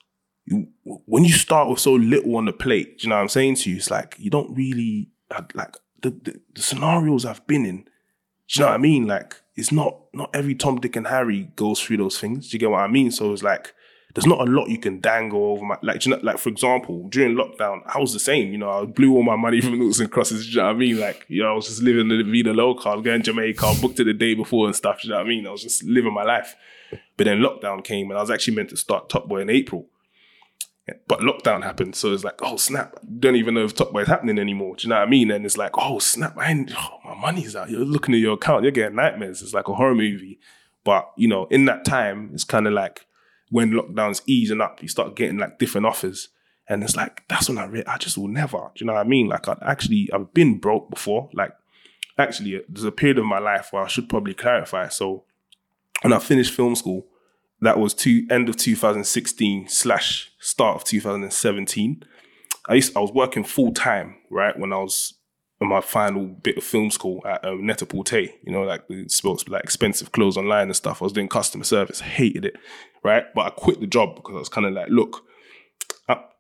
[0.46, 3.30] you, when you start with so little on the plate, do you know what I'm
[3.30, 3.78] saying to you?
[3.78, 5.10] It's like, you don't really,
[5.54, 7.84] like, the, the, the scenarios I've been in, do
[8.50, 9.08] you know what I mean?
[9.08, 12.50] Like, it's not, not every Tom, Dick, and Harry goes through those things.
[12.50, 13.12] Do you get what I mean?
[13.12, 13.74] So it's like,
[14.16, 17.08] there's not a lot you can dangle over my like you know like for example
[17.10, 20.00] during lockdown I was the same you know I blew all my money from noughts
[20.00, 22.24] and crosses you know what I mean like you know I was just living the
[22.24, 25.04] vida loca I was going to Jamaica I booked it the day before and stuff
[25.04, 26.56] you know what I mean I was just living my life
[27.18, 29.90] but then lockdown came and I was actually meant to start Top Boy in April
[31.08, 34.08] but lockdown happened so it's like oh snap don't even know if Top Boy is
[34.08, 36.72] happening anymore do you know what I mean and it's like oh snap I ain't,
[36.78, 39.74] oh, my money's out you're looking at your account you're getting nightmares it's like a
[39.74, 40.40] horror movie
[40.84, 43.08] but you know in that time it's kind of like
[43.50, 46.30] when lockdown's easing up, you start getting like different offers.
[46.68, 48.58] And it's like, that's when I re- I just will never.
[48.58, 49.28] Do you know what I mean?
[49.28, 51.30] Like I actually I've been broke before.
[51.34, 51.54] Like
[52.18, 54.88] actually there's a period of my life where I should probably clarify.
[54.88, 55.24] So
[56.02, 57.06] when I finished film school,
[57.62, 62.04] that was to end of 2016 slash start of 2017.
[62.68, 65.14] I used I was working full time, right, when I was
[65.62, 69.48] in my final bit of film school at um, Net-a-Porter, you know, like the sports,
[69.48, 71.02] like expensive clothes online and stuff.
[71.02, 72.56] I was doing customer service, hated it,
[73.04, 73.26] right?
[73.34, 75.24] But I quit the job because I was kind of like, look,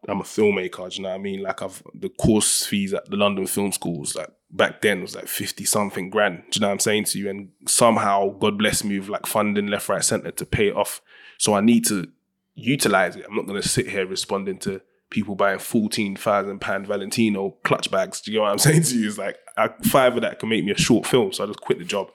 [0.08, 1.42] I'm a filmmaker, do you know what I mean?
[1.42, 5.28] Like I've the course fees at the London Film Schools, like back then was like
[5.28, 6.44] 50 something grand.
[6.52, 7.30] Do you know what I'm saying to you?
[7.30, 11.02] And somehow, God bless me with like funding left, right, center to pay it off.
[11.38, 12.08] So I need to
[12.56, 13.26] utilize it.
[13.28, 18.22] I'm not gonna sit here responding to people buying fourteen thousand pound Valentino clutch bags.
[18.22, 19.08] Do you know what I'm saying to you?
[19.08, 21.62] It's like I, five of that can make me a short film, so I just
[21.62, 22.10] quit the job.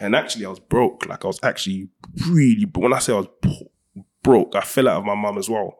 [0.00, 1.06] And actually, I was broke.
[1.06, 1.90] Like I was actually
[2.28, 2.66] really.
[2.74, 3.28] When I say I was
[4.22, 5.76] broke, I fell out of my mum as well.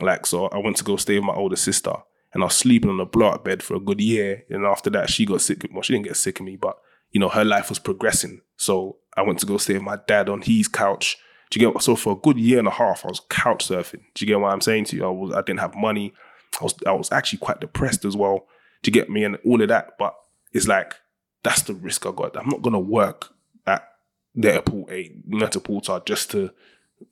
[0.00, 1.92] Like so, I went to go stay with my older sister,
[2.32, 4.44] and I was sleeping on a block bed for a good year.
[4.48, 5.66] And after that, she got sick.
[5.72, 6.78] Well, she didn't get sick of me, but
[7.10, 8.40] you know, her life was progressing.
[8.56, 11.18] So I went to go stay with my dad on his couch
[11.52, 14.00] do you get so for a good year and a half I was couch surfing.
[14.14, 15.04] Do you get what I'm saying to you?
[15.04, 16.14] I was I didn't have money.
[16.58, 18.46] I was I was actually quite depressed as well.
[18.82, 19.98] Do you get me and all of that?
[19.98, 20.14] But
[20.54, 20.94] it's like
[21.42, 22.38] that's the risk I got.
[22.38, 23.34] I'm not gonna work
[23.66, 23.86] at
[24.34, 26.52] the airport eh, a Net-a-Porter just to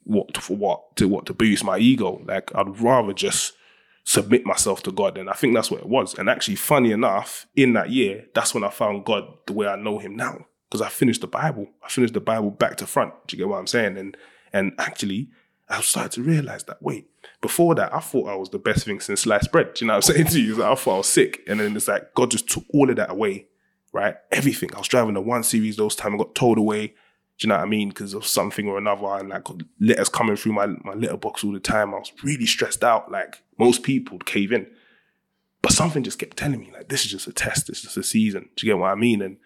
[0.04, 2.22] what for what to what to boost my ego.
[2.24, 3.52] Like I'd rather just
[4.04, 5.18] submit myself to God.
[5.18, 6.18] And I think that's what it was.
[6.18, 9.76] And actually, funny enough, in that year, that's when I found God the way I
[9.76, 11.68] know him now because I finished the Bible.
[11.82, 13.12] I finished the Bible back to front.
[13.26, 13.96] Do you get what I'm saying?
[13.98, 14.16] And
[14.52, 15.30] and actually,
[15.68, 17.08] I started to realize that wait,
[17.40, 19.74] before that, I thought I was the best thing since sliced bread.
[19.74, 20.56] Do you know what I'm saying to you?
[20.56, 22.96] Like, I thought I was sick, and then it's like God just took all of
[22.96, 23.46] that away,
[23.92, 24.16] right?
[24.30, 24.70] Everything.
[24.74, 26.94] I was driving the one series those time, I got towed away.
[27.40, 27.88] Do you know what I mean?
[27.88, 29.48] Because of something or another, and like
[29.80, 31.94] letters coming through my my letterbox all the time.
[31.94, 33.10] I was really stressed out.
[33.10, 34.66] Like most people would cave in,
[35.62, 37.66] but something just kept telling me like this is just a test.
[37.66, 38.50] This is just a season.
[38.56, 39.22] Do you get what I mean?
[39.22, 39.38] And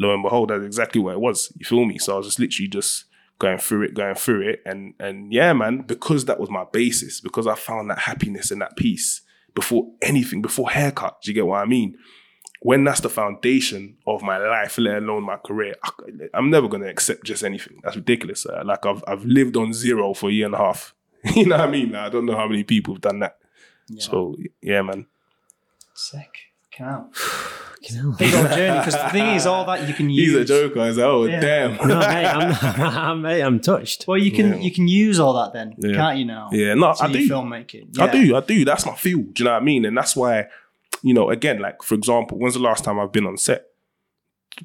[0.00, 1.52] lo and behold, that's exactly what it was.
[1.58, 1.98] You feel me?
[1.98, 3.04] So I was just literally just
[3.38, 7.20] going through it, going through it, and and yeah, man, because that was my basis,
[7.20, 9.20] because I found that happiness and that peace
[9.54, 11.20] before anything, before haircut.
[11.20, 11.98] Do you get what I mean?
[12.64, 16.86] When that's the foundation of my life, let alone my career, I, am never gonna
[16.86, 17.80] accept just anything.
[17.82, 18.46] That's ridiculous.
[18.46, 20.94] Uh, like I've I've lived on zero for a year and a half.
[21.34, 21.92] you know what I mean?
[21.92, 23.38] Like, I don't know how many people have done that.
[23.88, 24.02] Yeah.
[24.02, 25.06] So yeah, man.
[25.94, 26.52] Sick.
[26.70, 27.14] Count.
[28.18, 30.32] Big old journey because the thing is, all that you can use.
[30.32, 30.80] He's a joker.
[30.80, 31.40] I was like, oh yeah.
[31.40, 31.88] damn.
[31.88, 32.26] no, mate,
[32.62, 34.06] I'm, mate, I'm touched.
[34.06, 34.58] Well, you can yeah.
[34.60, 35.96] you can use all that then, yeah.
[35.96, 36.24] can't you?
[36.24, 37.98] Now, yeah, no, I do filmmaking.
[37.98, 38.64] I do, I do.
[38.64, 39.34] That's my field.
[39.34, 39.84] Do you know what I mean?
[39.84, 40.46] And that's why,
[41.02, 43.66] you know, again, like for example, when's the last time I've been on set?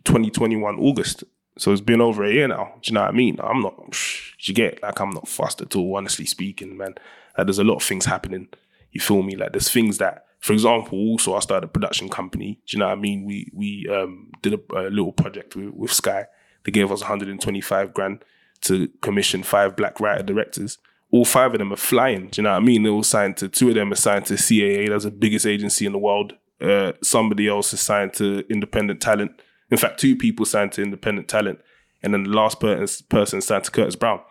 [0.04, 1.24] 2021 August.
[1.58, 2.74] So it's been over a year now.
[2.82, 3.40] Do you know what I mean?
[3.42, 3.76] I'm not.
[4.40, 5.98] You get like I'm not fast at all.
[5.98, 6.94] Honestly speaking, man,
[7.36, 8.48] like there's a lot of things happening.
[8.92, 9.36] You feel me?
[9.36, 12.60] Like there's things that for example, also I started a production company.
[12.68, 13.26] Do you know what I mean?
[13.26, 16.28] We we um, did a, a, little project with, with Sky.
[16.64, 18.24] They gave us 125 grand
[18.62, 20.78] to commission five black writer directors.
[21.12, 22.28] All five of them are flying.
[22.28, 22.84] Do you know what I mean?
[22.84, 24.90] They're all signed to two of them are signed to CAA.
[24.90, 26.34] That's the biggest agency in the world.
[26.60, 29.32] Uh, somebody else is signed to Independent Talent.
[29.70, 31.60] In fact, two people signed to Independent Talent,
[32.04, 34.22] and then the last person person signed to Curtis Brown.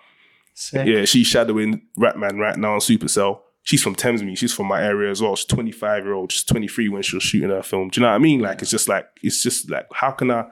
[0.55, 0.87] Sick.
[0.87, 4.39] Yeah, she's shadowing Rapman right now on Supacell she's from Thamesmead.
[4.39, 5.37] She's from my area as well.
[5.37, 6.33] She's 25 year old.
[6.33, 7.91] She's 23 when she was shooting her film.
[7.91, 8.41] Do you know what I mean?
[8.41, 10.47] Like, it's just like, it's just like, how can I,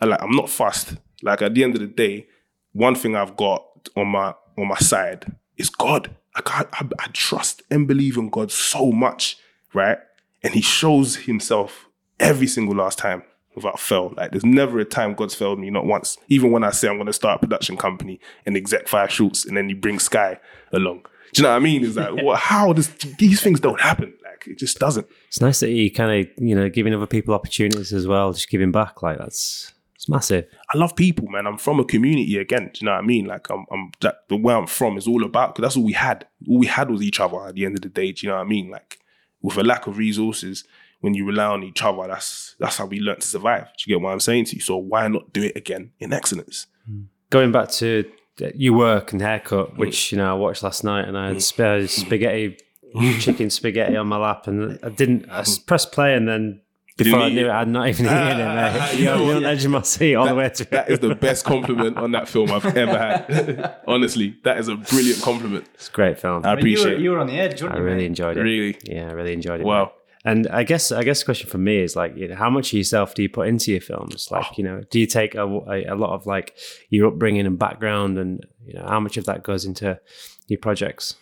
[0.00, 0.96] I like, I'm not fast.
[1.22, 2.26] Like, at the end of the day,
[2.72, 3.62] one thing I've got
[3.94, 6.14] on my, on my side is God.
[6.34, 9.38] I, I, I trust and believe in God so much,
[9.72, 9.98] right?
[10.42, 11.88] And he shows himself
[12.18, 13.22] every single last time
[13.54, 14.12] without fail.
[14.16, 16.18] Like there's never a time God's failed me, not once.
[16.28, 19.56] Even when I say I'm gonna start a production company and exec five shoots and
[19.56, 20.38] then he brings Sky
[20.72, 21.06] along.
[21.32, 21.84] Do you know what I mean?
[21.84, 22.88] Is like, well, how does
[23.18, 24.14] these things don't happen?
[24.24, 25.06] Like it just doesn't.
[25.28, 28.48] It's nice that you kind of you know giving other people opportunities as well, just
[28.48, 29.02] giving back.
[29.02, 29.72] Like that's
[30.04, 30.46] It's massive.
[30.74, 31.46] I love people, man.
[31.46, 32.70] I'm from a community again.
[32.74, 33.24] Do you know what I mean?
[33.24, 35.94] Like I'm, I'm that the where I'm from is all about because that's all we
[35.94, 36.26] had.
[36.46, 38.12] All we had was each other at the end of the day.
[38.12, 38.68] Do you know what I mean?
[38.68, 38.98] Like
[39.40, 40.64] with a lack of resources,
[41.00, 43.64] when you rely on each other, that's that's how we learn to survive.
[43.64, 44.60] Do you get what I'm saying to you?
[44.60, 46.66] So why not do it again in excellence?
[46.86, 47.04] Hmm.
[47.30, 48.04] Going back to
[48.42, 49.78] uh, your work and haircut, hmm.
[49.78, 51.40] which you know I watched last night, and I had hmm.
[51.40, 52.58] sp- spaghetti,
[53.20, 55.30] chicken spaghetti on my lap, and I didn't.
[55.30, 56.60] I pressed play, and then
[56.96, 57.48] before I eat knew it?
[57.48, 58.54] it, I'd not even eaten it.
[58.54, 58.94] Mate.
[58.98, 60.66] You know You're on the edge of my seat all the way through.
[60.70, 63.76] That is the best compliment on that film I've ever had.
[63.86, 65.66] Honestly, that is a brilliant compliment.
[65.74, 66.44] It's a great film.
[66.44, 67.02] I I, I mean, you, were, appreciate it.
[67.02, 67.82] you were on the edge, weren't you?
[67.82, 68.06] really mate?
[68.06, 68.42] enjoyed it.
[68.42, 68.78] Really.
[68.84, 69.66] Yeah, I really enjoyed it.
[69.66, 69.84] Wow.
[69.84, 69.92] mate.
[70.26, 72.72] And I guess I guess the question for me is like, you know, how much
[72.72, 74.28] of yourself do you put into your films?
[74.30, 74.36] Oh.
[74.36, 76.56] Like, you know, do you take a, a, a lot of like
[76.88, 80.00] your upbringing and background, and you know, how much of that goes into
[80.48, 81.16] your projects?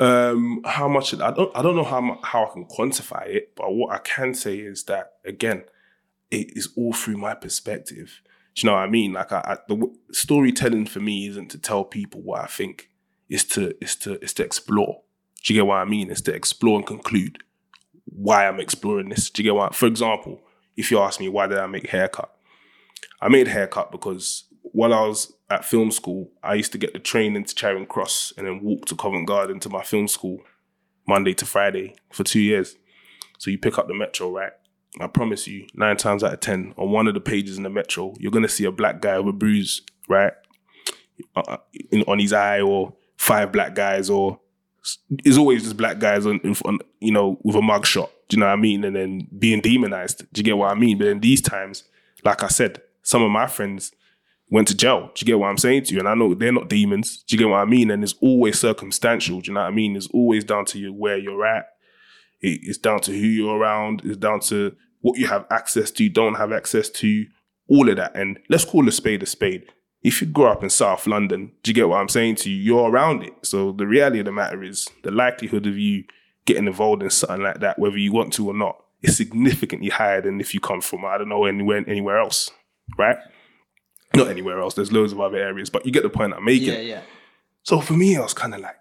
[0.00, 1.12] Um, how much?
[1.14, 1.56] I don't.
[1.56, 4.84] I don't know how how I can quantify it, but what I can say is
[4.84, 5.64] that again,
[6.30, 8.22] it is all through my perspective.
[8.54, 9.12] Do you know what I mean?
[9.12, 12.90] Like, I, I, the storytelling for me isn't to tell people what I think.
[13.28, 15.02] It's to it's to it's to explore.
[15.44, 16.10] Do you get what I mean?
[16.10, 17.38] It's to explore and conclude
[18.04, 19.30] why I'm exploring this.
[19.30, 19.74] Do you get what?
[19.74, 20.40] For example,
[20.76, 22.34] if you ask me why did I make haircut,
[23.20, 26.98] I made haircut because while I was at film school, I used to get the
[26.98, 30.40] train into Charing Cross and then walk to Covent Garden to my film school
[31.06, 32.76] Monday to Friday for two years.
[33.38, 34.52] So you pick up the metro, right?
[35.00, 37.70] I promise you, nine times out of ten, on one of the pages in the
[37.70, 40.32] metro, you're gonna see a black guy with a bruise, right,
[41.36, 41.58] uh,
[41.90, 44.40] in, on his eye, or five black guys, or
[45.24, 48.10] it's always just black guys on, front, you know, with a mugshot.
[48.28, 48.84] Do you know what I mean?
[48.84, 50.26] And then being demonized.
[50.32, 50.98] Do you get what I mean?
[50.98, 51.84] But in these times,
[52.24, 53.92] like I said, some of my friends
[54.50, 55.10] went to jail.
[55.14, 56.00] Do you get what I'm saying to you?
[56.00, 57.22] And I know they're not demons.
[57.24, 57.90] Do you get what I mean?
[57.90, 59.40] And it's always circumstantial.
[59.40, 59.96] Do you know what I mean?
[59.96, 61.66] It's always down to you where you're at.
[62.40, 64.02] It's down to who you're around.
[64.04, 67.26] It's down to what you have access to, don't have access to,
[67.68, 68.16] all of that.
[68.16, 69.66] And let's call a spade a spade.
[70.02, 72.56] If you grow up in South London, do you get what I'm saying to you?
[72.56, 73.34] You're around it.
[73.42, 76.04] So the reality of the matter is the likelihood of you
[76.46, 80.20] getting involved in something like that, whether you want to or not, is significantly higher
[80.20, 82.50] than if you come from, I don't know, anywhere anywhere else.
[82.96, 83.18] Right?
[84.18, 84.74] Not anywhere else.
[84.74, 86.68] There's loads of other areas, but you get the point I'm making.
[86.68, 87.02] Yeah, yeah.
[87.62, 88.76] So for me, I was kind of like,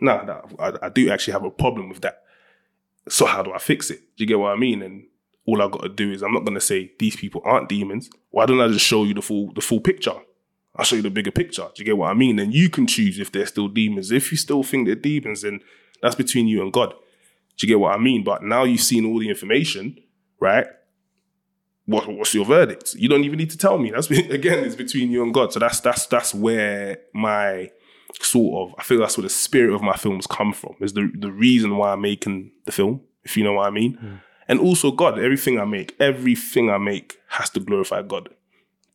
[0.00, 2.22] nah, nah I, I do actually have a problem with that.
[3.08, 4.00] So how do I fix it?
[4.16, 4.82] Do you get what I mean?
[4.82, 5.04] And
[5.46, 8.10] all I got to do is I'm not going to say these people aren't demons.
[8.30, 10.14] Why don't I just show you the full the full picture?
[10.74, 11.62] I'll show you the bigger picture.
[11.62, 12.38] Do you get what I mean?
[12.38, 14.10] And you can choose if they're still demons.
[14.10, 15.60] If you still think they're demons, then
[16.02, 16.90] that's between you and God.
[17.56, 18.22] Do you get what I mean?
[18.24, 19.98] But now you've seen all the information,
[20.38, 20.66] right?
[21.86, 22.94] What, what's your verdict?
[22.94, 23.90] You don't even need to tell me.
[23.92, 25.52] That's again, it's between you and God.
[25.52, 27.70] So that's that's that's where my
[28.20, 30.74] sort of I feel that's where the spirit of my films come from.
[30.80, 33.94] Is the the reason why I'm making the film, if you know what I mean.
[33.94, 34.14] Hmm.
[34.48, 38.28] And also God, everything I make, everything I make has to glorify God.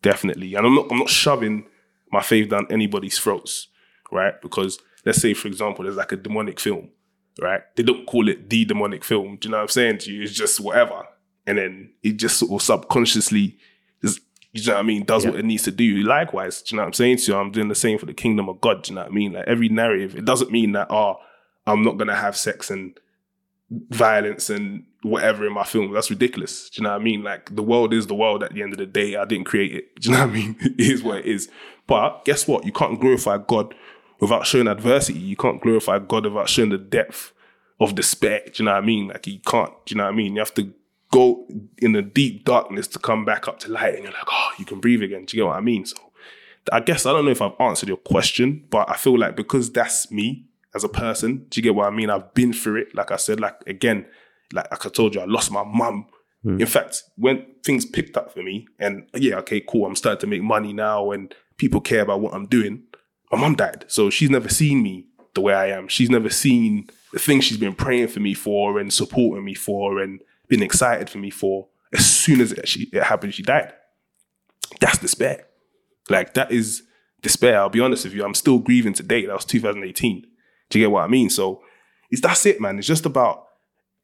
[0.02, 0.56] Definitely.
[0.56, 1.68] And I'm not I'm not shoving
[2.12, 3.68] my faith down anybody's throats,
[4.12, 4.40] right?
[4.42, 6.90] Because let's say, for example, there's like a demonic film,
[7.42, 7.62] right?
[7.76, 9.38] They don't call it the demonic film.
[9.38, 10.24] Do you know what I'm saying to you?
[10.24, 11.04] It's just whatever.
[11.48, 13.58] And then it just sort of subconsciously
[14.02, 14.22] just
[14.54, 16.04] you know what I mean, does what it needs to do.
[16.04, 17.38] Likewise, do you know what I'm saying to you?
[17.38, 18.84] I'm doing the same for the kingdom of God.
[18.84, 19.34] Do you know what I mean?
[19.34, 21.18] Like every narrative, it doesn't mean that, oh,
[21.66, 23.00] I'm not gonna have sex and
[23.90, 25.94] violence and whatever in my film.
[25.94, 26.70] That's ridiculous.
[26.70, 27.24] Do you know what I mean?
[27.24, 29.16] Like the world is the world at the end of the day.
[29.16, 29.96] I didn't create it.
[30.02, 30.58] Do you know what I mean?
[30.60, 31.50] It is what it is.
[31.88, 32.66] But guess what?
[32.66, 33.74] You can't glorify God
[34.20, 35.20] without showing adversity.
[35.20, 37.32] You can't glorify God without showing the depth
[37.80, 38.42] of despair.
[38.46, 39.08] Do you know what I mean?
[39.08, 39.74] Like you can't.
[39.86, 40.34] Do you know what I mean?
[40.34, 40.74] You have to
[41.12, 41.46] go
[41.78, 44.66] in the deep darkness to come back up to light, and you're like, oh, you
[44.66, 45.26] can breathe again.
[45.26, 45.86] Do you get what I mean?
[45.86, 45.98] So,
[46.72, 49.72] I guess I don't know if I've answered your question, but I feel like because
[49.72, 51.46] that's me as a person.
[51.50, 52.10] Do you get what I mean?
[52.10, 52.96] I've been through it.
[52.96, 54.06] Like I said, like again,
[54.54, 56.08] like, like I told you, I lost my mum.
[56.44, 56.60] Hmm.
[56.60, 60.28] In fact, when things picked up for me, and yeah, okay, cool, I'm starting to
[60.28, 62.84] make money now, and people care about what I'm doing.
[63.32, 65.88] My mum died, so she's never seen me the way I am.
[65.88, 70.00] She's never seen the things she's been praying for me for and supporting me for
[70.00, 70.22] and
[70.52, 71.70] been excited for me for.
[71.94, 73.74] As soon as it, she, it happened, she died.
[74.80, 75.48] That's despair.
[76.10, 76.84] Like that is
[77.22, 77.60] despair.
[77.60, 78.24] I'll be honest with you.
[78.24, 79.26] I'm still grieving today.
[79.26, 80.26] That was 2018.
[80.70, 81.30] Do you get what I mean?
[81.30, 81.62] So
[82.10, 82.78] it's that's it, man.
[82.78, 83.48] It's just about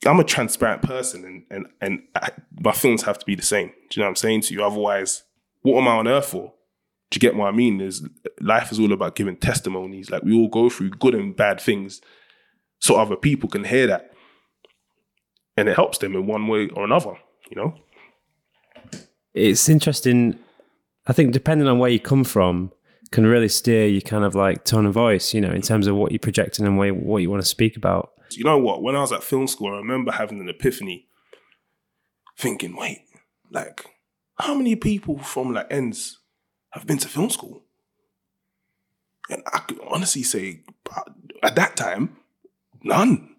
[0.06, 3.68] I'm a transparent person, and and and I, my films have to be the same.
[3.68, 4.64] Do you know what I'm saying to you?
[4.64, 5.24] Otherwise,
[5.62, 6.54] what am I on earth for?
[7.10, 7.80] Do you get what I mean?
[7.80, 8.08] Is
[8.42, 10.10] life is all about giving testimonies.
[10.10, 12.02] Like we all go through good and bad things,
[12.80, 14.12] so other people can hear that,
[15.58, 17.16] and it helps them in one way or another.
[17.50, 17.74] You know?
[19.34, 20.38] It's interesting.
[21.08, 22.72] I think depending on where you come from,
[23.12, 25.34] can really steer your kind of like tone of voice.
[25.34, 27.76] You know, in terms of what you're projecting and what what you want to speak
[27.76, 28.12] about.
[28.32, 28.84] You know what?
[28.84, 31.08] When I was at film school, I remember having an epiphany,
[32.38, 33.06] thinking, wait,
[33.50, 33.86] like,
[34.38, 36.20] how many people from like ends
[36.72, 37.64] have been to film school?
[39.30, 41.02] And I could honestly say, uh,
[41.42, 42.18] at that time,
[42.84, 43.36] none.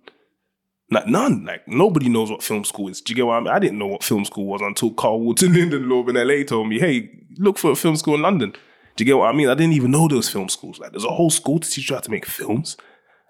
[0.90, 1.44] Like none.
[1.44, 3.00] Like nobody knows what film school is.
[3.00, 3.48] Do you get what I mean?
[3.48, 6.78] I didn't know what film school was until Karl Walton Lindenlaub in LA told me,
[6.78, 8.52] hey, look for a film school in London.
[8.96, 9.48] Do you get what I mean?
[9.48, 10.78] I didn't even know was film schools.
[10.78, 12.76] Like there's a whole school to teach you how to make films.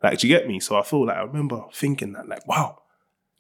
[0.02, 0.60] Like, do you get me?
[0.60, 2.78] So I feel like I remember thinking that, like, wow.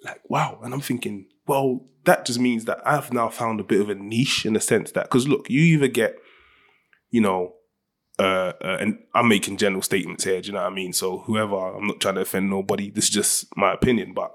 [0.02, 0.58] Like, wow.
[0.62, 3.94] And I'm thinking, well, that just means that I've now found a bit of a
[3.94, 6.16] niche in the sense that, because look, you either get,
[7.10, 7.54] you know,
[8.18, 10.92] uh, uh, and I'm making general statements here, do you know what I mean?
[10.92, 12.90] So whoever, I'm not trying to offend nobody.
[12.90, 14.34] This is just my opinion, but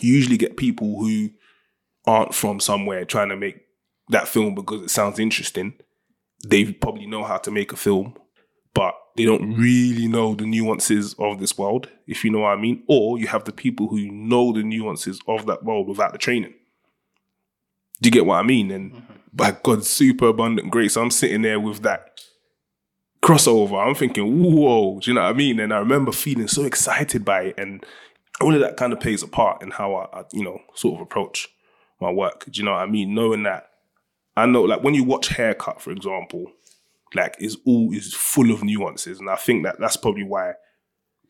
[0.00, 1.30] you usually get people who
[2.06, 3.60] aren't from somewhere trying to make
[4.08, 5.74] that film because it sounds interesting.
[6.46, 8.14] They probably know how to make a film,
[8.72, 12.60] but they don't really know the nuances of this world, if you know what I
[12.60, 12.84] mean.
[12.86, 16.54] Or you have the people who know the nuances of that world without the training.
[18.00, 18.70] Do you get what I mean?
[18.70, 19.12] And mm-hmm.
[19.32, 22.20] by God's super abundant grace, I'm sitting there with that
[23.28, 23.86] crossover.
[23.86, 25.60] I'm thinking, whoa, do you know what I mean?
[25.60, 27.58] And I remember feeling so excited by it.
[27.58, 27.84] And
[28.40, 30.94] all of that kind of plays a part in how I, I, you know, sort
[30.94, 31.48] of approach
[32.00, 32.46] my work.
[32.46, 33.14] Do you know what I mean?
[33.14, 33.68] Knowing that
[34.34, 36.52] I know, like when you watch Haircut, for example,
[37.14, 40.52] like is all is full of nuances, and I think that that's probably why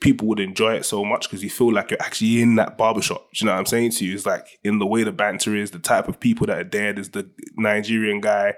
[0.00, 3.32] people would enjoy it so much because you feel like you're actually in that barbershop.
[3.32, 4.14] Do you know what I'm saying to you?
[4.14, 6.92] It's like in the way the banter is, the type of people that are there.
[6.92, 8.54] There's the Nigerian guy,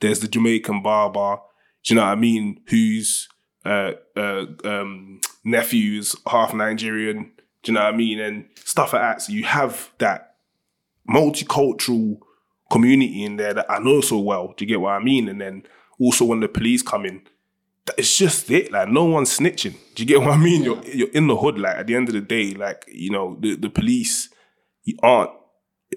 [0.00, 1.38] there's the Jamaican barber.
[1.84, 2.60] Do you know what I mean?
[2.68, 3.28] Whose
[3.64, 7.32] uh, uh, um, nephew's half Nigerian.
[7.62, 8.20] Do you know what I mean?
[8.20, 9.22] And stuff like that.
[9.22, 10.36] So you have that
[11.08, 12.18] multicultural
[12.70, 14.54] community in there that I know so well.
[14.56, 15.28] Do you get what I mean?
[15.28, 15.64] And then
[16.00, 17.22] also when the police come in,
[17.96, 18.70] it's just it.
[18.70, 19.74] Like no one's snitching.
[19.94, 20.62] Do you get what I mean?
[20.62, 21.58] You're you're in the hood.
[21.58, 24.28] Like at the end of the day, like you know the the police
[24.84, 25.30] you aren't,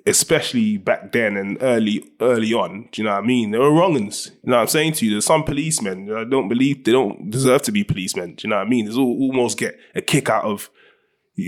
[0.06, 2.90] especially back then and early early on.
[2.92, 3.52] Do you know what I mean?
[3.52, 4.28] There were wrongins.
[4.44, 5.12] You know what I'm saying to you?
[5.12, 8.36] There's some policemen I don't believe they don't deserve to be policemen.
[8.36, 8.86] Do you know what I mean?
[8.86, 10.70] There's all, almost get a kick out of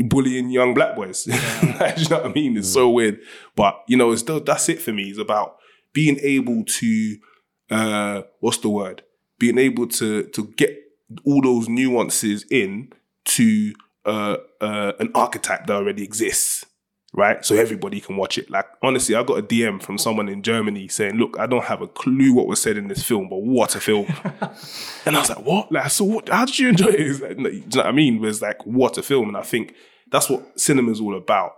[0.05, 1.27] bullying young black boys.
[1.63, 1.97] Yeah.
[1.97, 2.57] you know what I mean?
[2.57, 2.73] It's mm.
[2.73, 3.19] so weird.
[3.55, 5.09] But you know, it's still that's it for me.
[5.09, 5.57] It's about
[5.91, 7.17] being able to
[7.69, 9.03] uh, what's the word?
[9.39, 10.77] Being able to to get
[11.25, 12.91] all those nuances in
[13.25, 13.73] to
[14.05, 16.65] uh, uh, an archetype that already exists,
[17.13, 17.45] right?
[17.45, 18.49] So everybody can watch it.
[18.49, 21.81] Like honestly, I got a DM from someone in Germany saying, "Look, I don't have
[21.81, 24.05] a clue what was said in this film, but what a film!"
[25.05, 25.71] and I was like, "What?
[25.71, 28.15] Like, so what, how did you enjoy it?" Like, do you know what I mean?
[28.15, 29.75] It was like, "What a film!" And I think
[30.11, 31.53] that's what cinema is all about.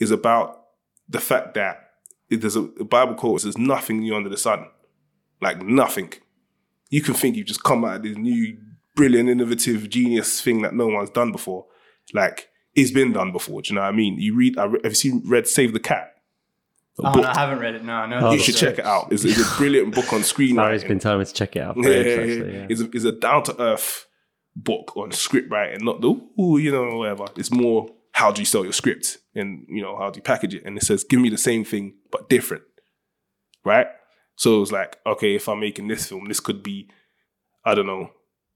[0.00, 0.62] Is about
[1.08, 1.90] the fact that
[2.30, 4.66] there's a, a Bible quote says, "Nothing new under the sun."
[5.44, 6.12] like nothing.
[6.90, 8.56] You can think you've just come out of this new,
[8.96, 11.66] brilliant, innovative, genius thing that no one's done before.
[12.12, 13.62] Like it's been done before.
[13.62, 14.18] Do you know what I mean?
[14.18, 16.10] You read, I, have you seen read Save the Cat?
[17.02, 17.84] Oh, no, I haven't read it.
[17.84, 18.32] No, no.
[18.32, 19.12] You should check it out.
[19.12, 20.54] It's, it's a brilliant book on screen.
[20.56, 21.76] Larry's been telling me to check it out.
[21.76, 22.66] Yeah, yeah, yeah.
[22.68, 24.06] It's a, it's a down to earth
[24.54, 26.08] book on script writing, not the
[26.40, 27.24] ooh, you know, whatever.
[27.36, 30.54] It's more how do you sell your script and you know how do you package
[30.54, 30.64] it.
[30.64, 32.62] And it says, give me the same thing but different,
[33.64, 33.88] right?
[34.36, 36.88] So it was like, okay, if I'm making this film, this could be,
[37.64, 38.10] I don't know.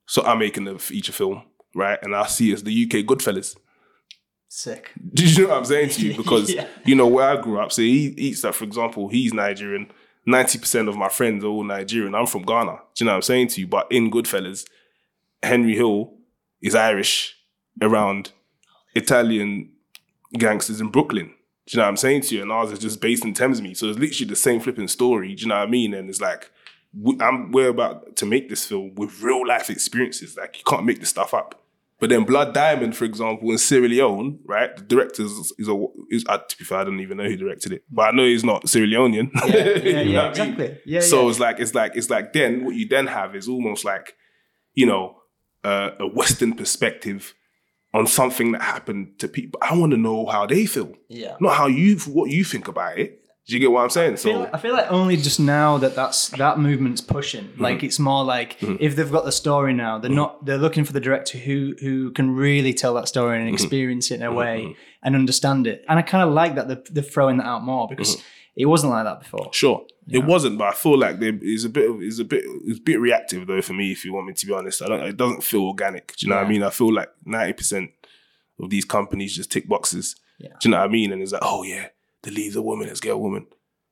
[0.06, 1.42] So I'm making a feature film,
[1.74, 1.98] right?
[2.02, 3.56] And I see it's the UK Goodfellas.
[4.48, 4.92] Sick.
[5.14, 6.14] Did you know what I'm saying to you?
[6.16, 6.66] Because yeah.
[6.84, 7.72] you know where I grew up.
[7.72, 9.90] So he eats that, for example, he's Nigerian.
[10.26, 12.14] Ninety percent of my friends are all Nigerian.
[12.14, 12.80] I'm from Ghana.
[12.94, 13.66] Do you know what I'm saying to you?
[13.66, 14.66] But in Goodfellas,
[15.42, 16.12] Henry Hill
[16.60, 17.36] is Irish
[17.80, 18.32] around
[18.94, 19.70] Italian
[20.34, 21.32] gangsters in Brooklyn.
[21.66, 22.42] Do you know what I'm saying to you?
[22.42, 23.76] And ours is just based in Thamesmead.
[23.76, 25.34] So it's literally the same flipping story.
[25.34, 25.94] Do you know what I mean?
[25.94, 26.50] And it's like,
[27.20, 30.36] I'm, we're about to make this film with real life experiences.
[30.36, 31.62] Like, you can't make this stuff up.
[32.00, 34.76] But then Blood Diamond, for example, in Sierra Leone, right?
[34.76, 37.36] The director is, is a, is, uh, to be fair, I don't even know who
[37.36, 39.30] directed it, but I know he's not Sierra Leonean.
[39.34, 40.64] Yeah, yeah, yeah exactly.
[40.64, 40.78] I mean?
[40.86, 41.30] Yeah, so yeah.
[41.30, 44.14] it's like, it's like, it's like then what you then have is almost like,
[44.74, 45.16] you know,
[45.64, 47.34] uh, a Western perspective
[47.94, 49.60] on something that happened to people.
[49.62, 50.94] I want to know how they feel.
[51.08, 51.36] Yeah.
[51.40, 53.20] Not how you what you think about it.
[53.48, 54.12] Do you get what I'm saying?
[54.12, 57.44] I feel, so I feel like only just now that that's that movement's pushing.
[57.44, 57.62] Mm-hmm.
[57.62, 58.76] Like it's more like mm-hmm.
[58.78, 60.16] if they've got the story now, they're mm-hmm.
[60.16, 63.54] not they're looking for the director who who can really tell that story and mm-hmm.
[63.54, 64.72] experience it in a way mm-hmm.
[65.02, 65.82] and understand it.
[65.88, 68.22] And I kind of like that they're, they're, throwing that out more because
[68.54, 69.48] it wasn't like that before.
[69.54, 69.86] Sure.
[70.10, 72.80] It wasn't, but I feel like there is a bit of is a bit it's
[72.80, 73.92] a bit reactive though for me.
[73.92, 75.02] If you want me to be honest, I don't.
[75.04, 76.14] It doesn't feel organic.
[76.16, 76.42] Do you know yeah.
[76.42, 76.62] what I mean?
[76.62, 77.92] I feel like ninety percent
[78.60, 80.16] of these companies just tick boxes.
[80.38, 80.50] Yeah.
[80.60, 81.12] Do you know what I mean?
[81.12, 81.88] And it's like, oh yeah,
[82.22, 83.46] the lead's a woman, let's get a woman.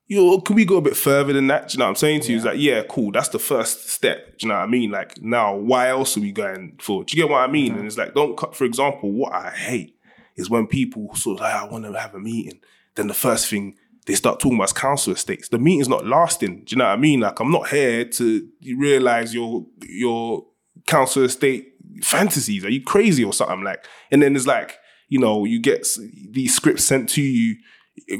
[0.09, 1.69] Yo, can we go a bit further than that?
[1.69, 2.37] Do you know what I'm saying to you?
[2.37, 4.39] It's like, yeah, cool, that's the first step.
[4.39, 4.91] Do you know what I mean?
[4.93, 7.03] Like, now, why else are we going for?
[7.03, 7.71] Do you get what I mean?
[7.71, 7.79] Mm-hmm.
[7.79, 9.97] And it's like, don't cut, for example, what I hate
[10.37, 12.61] is when people sort of like, I want to have a meeting.
[12.95, 15.49] Then the first thing they start talking about council estates.
[15.49, 16.65] The meeting's not lasting.
[16.65, 17.21] Do you know what I mean?
[17.21, 20.47] Like I'm not here to realize your your
[20.87, 22.65] council estate fantasies.
[22.65, 23.85] Are you crazy or something like?
[24.11, 25.87] And then it's like you know you get
[26.31, 27.57] these scripts sent to you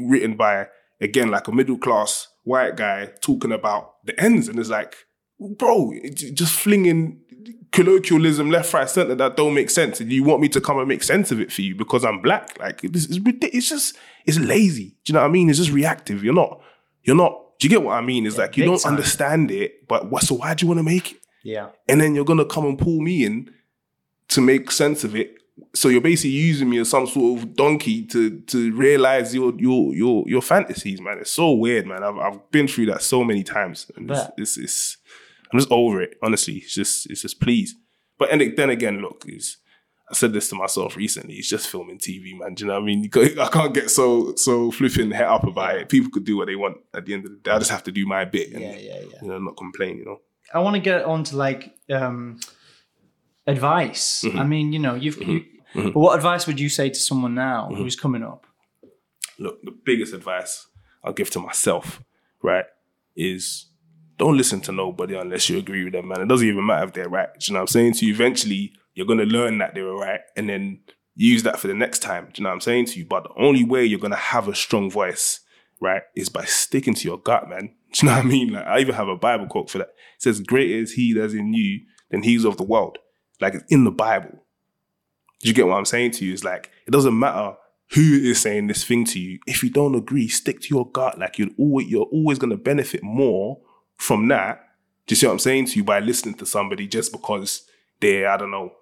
[0.01, 0.67] written by
[1.01, 4.95] again like a middle class white guy talking about the ends, and it's like,
[5.39, 7.19] bro, just flinging
[7.71, 10.87] colloquialism left, right, center that don't make sense, and you want me to come and
[10.87, 12.57] make sense of it for you because I'm black?
[12.59, 13.19] Like this is.
[13.25, 14.95] It's just it's lazy.
[15.03, 15.49] Do you know what I mean?
[15.49, 16.23] It's just reactive.
[16.23, 16.61] You're not.
[17.03, 17.59] You're not.
[17.59, 18.25] Do you get what I mean?
[18.27, 18.93] It's like you don't time.
[18.93, 20.23] understand it, but what?
[20.23, 21.17] So why do you want to make it?
[21.43, 21.69] Yeah.
[21.87, 23.49] and then you're gonna come and pull me in
[24.29, 25.36] to make sense of it.
[25.73, 29.93] So you're basically using me as some sort of donkey to to realize your your
[29.95, 31.17] your your fantasies, man.
[31.19, 32.03] It's so weird, man.
[32.03, 34.97] I've I've been through that so many times, and it's, it's it's
[35.51, 36.17] I'm just over it.
[36.21, 37.75] Honestly, it's just it's just please.
[38.17, 39.25] But and then again, look,
[40.09, 41.35] I said this to myself recently.
[41.35, 42.53] It's just filming TV, man.
[42.53, 43.09] Do you know what I mean?
[43.39, 45.89] I can't get so so flipping head up about it.
[45.89, 47.51] People could do what they want at the end of the day.
[47.51, 49.19] I just have to do my bit and Yeah, yeah, yeah.
[49.21, 49.97] you know not complain.
[49.97, 50.21] You know.
[50.53, 52.39] I want to get on to like um,
[53.47, 54.23] advice.
[54.25, 54.39] Mm-hmm.
[54.39, 55.17] I mean, you know, you've.
[55.21, 55.43] You,
[55.73, 57.75] But what advice would you say to someone now Mm-hmm.
[57.81, 58.45] who's coming up?
[59.39, 60.65] look, the biggest advice
[61.03, 62.01] I'll give to myself,
[62.41, 62.65] right,
[63.15, 63.67] is
[64.17, 66.21] don't listen to nobody unless you agree with them, man.
[66.21, 67.29] It doesn't even matter if they're right.
[67.39, 68.13] Do you know what I'm saying to you?
[68.13, 70.79] Eventually, you're going to learn that they were right and then
[71.15, 72.25] use that for the next time.
[72.33, 73.05] Do you know what I'm saying to you?
[73.05, 75.41] But the only way you're going to have a strong voice,
[75.79, 77.75] right, is by sticking to your gut, man.
[77.93, 78.53] Do you know what I mean?
[78.53, 79.89] Like, I even have a Bible quote for that.
[80.15, 82.97] It says, Greater is he that's in you than he's of the world.
[83.39, 84.43] Like, it's in the Bible.
[85.41, 86.33] Do you get what I'm saying to you?
[86.33, 87.55] It's like, it doesn't matter
[87.93, 89.39] who is saying this thing to you.
[89.47, 91.19] If you don't agree, stick to your gut.
[91.19, 93.59] Like you're always, you're always going to benefit more
[93.95, 94.61] from that.
[95.05, 97.65] Do you see what I'm saying to you by listening to somebody just because
[98.01, 98.73] they're, I don't know,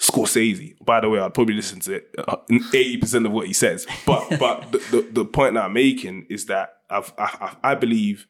[0.00, 0.74] Scorsese.
[0.82, 2.36] By the way, I'd probably listen to uh,
[2.72, 3.86] eighty percent of what he says.
[4.06, 7.74] But but the, the, the point that I'm making is that I've, I, I I
[7.74, 8.26] believe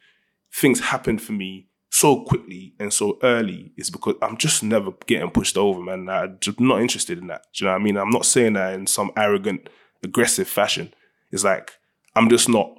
[0.52, 5.30] things happen for me so quickly and so early is because I'm just never getting
[5.30, 6.08] pushed over, man.
[6.08, 7.46] I'm just not interested in that.
[7.52, 7.96] Do you know what I mean?
[7.96, 9.68] I'm not saying that in some arrogant,
[10.02, 10.94] aggressive fashion.
[11.30, 11.72] It's like
[12.14, 12.72] I'm just not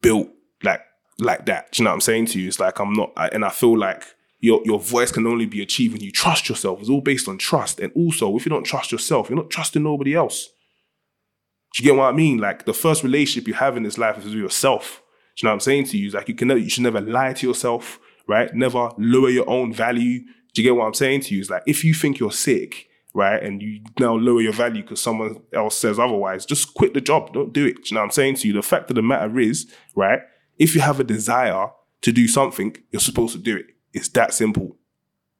[0.00, 0.28] built
[0.62, 0.82] like
[1.18, 1.72] like that.
[1.72, 2.48] Do you know what I'm saying to you?
[2.48, 4.04] It's like I'm not, I, and I feel like
[4.40, 6.80] your your voice can only be achieved when you trust yourself.
[6.80, 9.82] It's all based on trust, and also if you don't trust yourself, you're not trusting
[9.82, 10.48] nobody else.
[11.74, 12.38] Do you get what I mean?
[12.38, 15.02] Like the first relationship you have in this life is with yourself.
[15.36, 16.06] Do you know what I'm saying to you?
[16.06, 17.98] It's like you can never, you should never lie to yourself,
[18.28, 18.54] right?
[18.54, 20.20] Never lower your own value.
[20.52, 21.40] Do you get what I'm saying to you?
[21.40, 25.00] It's like if you think you're sick, right, and you now lower your value because
[25.00, 27.32] someone else says otherwise, just quit the job.
[27.32, 27.76] Don't do it.
[27.76, 28.54] Do you know what I'm saying to you?
[28.54, 30.20] The fact of the matter is, right,
[30.58, 31.68] if you have a desire
[32.02, 33.66] to do something, you're supposed to do it.
[33.92, 34.76] It's that simple.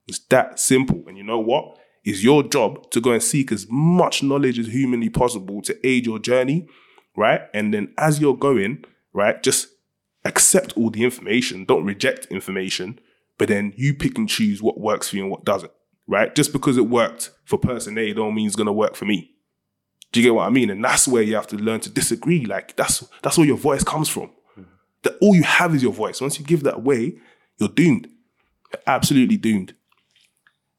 [0.07, 1.05] It's that simple.
[1.07, 1.79] And you know what?
[2.05, 6.07] It's your job to go and seek as much knowledge as humanly possible to aid
[6.07, 6.69] your journey,
[7.17, 7.43] right?
[7.55, 9.69] And then as you're going, right, just
[10.25, 11.65] accept all the information.
[11.65, 12.99] Don't reject information,
[13.39, 15.73] but then you pick and choose what works for you and what doesn't,
[16.07, 16.35] right?
[16.35, 19.31] Just because it worked for person A don't mean it's gonna work for me.
[20.13, 20.71] Do you get what I mean?
[20.71, 22.45] And that's where you have to learn to disagree.
[22.47, 24.31] Like that's that's where your voice comes from.
[25.03, 26.21] That all you have is your voice.
[26.21, 27.19] Once you give that away,
[27.59, 28.09] you're doomed.
[28.73, 29.75] You're absolutely doomed.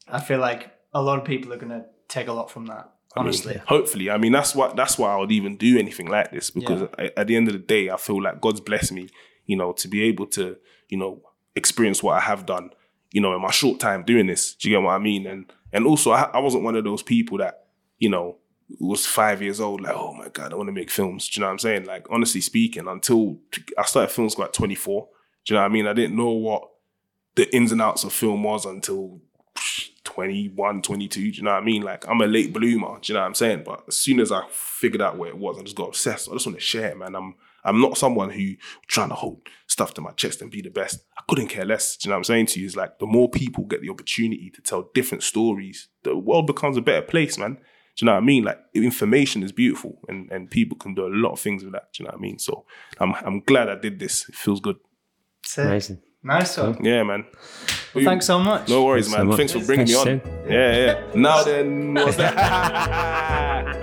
[0.07, 2.91] I feel like a lot of people are going to take a lot from that.
[3.15, 4.09] I mean, Honestly, hopefully.
[4.09, 7.09] I mean, that's what that's why I would even do anything like this because Yeah.
[7.15, 9.09] at the end of the day, I feel like God's blessed me,
[9.45, 10.57] you know, to be able to,
[10.89, 11.21] you know,
[11.55, 12.71] experience what I have done,
[13.11, 14.55] you know, in my short time doing this.
[14.55, 15.25] Do you get what I mean?
[15.27, 17.65] And and also, I, I wasn't one of those people that,
[17.99, 18.37] you know,
[18.79, 21.29] was five years old, like, oh my god, I want to make films.
[21.29, 21.85] Do you know what I'm saying?
[21.85, 23.37] Like, honestly speaking, until
[23.77, 25.07] I started film school at 24.
[25.45, 25.87] Do you know what I mean?
[25.87, 26.69] I didn't know what
[27.35, 29.21] the ins and outs of film was until
[30.03, 31.19] 21, 22.
[31.19, 31.83] Do you know what I mean?
[31.83, 32.97] Like, I'm a late bloomer.
[32.99, 33.63] Do you know what I'm saying?
[33.65, 36.29] But as soon as I figured out where it was, I just got obsessed.
[36.29, 37.15] I just want to share it, man.
[37.15, 37.35] I'm
[37.65, 38.53] I'm not someone who
[38.87, 41.03] trying to hold stuff to my chest and be the best.
[41.17, 41.97] I couldn't care less.
[41.97, 42.65] Do you know what I'm saying to you?
[42.67, 46.77] It's like the more people get the opportunity to tell different stories, the world becomes
[46.77, 47.55] a better place, man.
[47.55, 48.43] Do you know what I mean?
[48.43, 51.91] Like information is beautiful and, and people can do a lot of things with that.
[51.93, 52.39] Do you know what I mean?
[52.39, 52.65] So
[52.99, 54.27] I'm I'm glad I did this.
[54.29, 54.75] It feels good.
[55.43, 55.65] That's it.
[55.65, 56.01] Amazing.
[56.21, 56.83] Nice one.
[56.83, 57.23] Yeah, man.
[57.93, 58.67] Well, thanks so much.
[58.67, 59.27] No worries, Thanks so man.
[59.27, 59.37] much.
[59.37, 60.05] Thanks for bringing me on.
[60.05, 61.01] Thanks, Yeah, yeah.
[61.15, 63.74] Now then, what's that?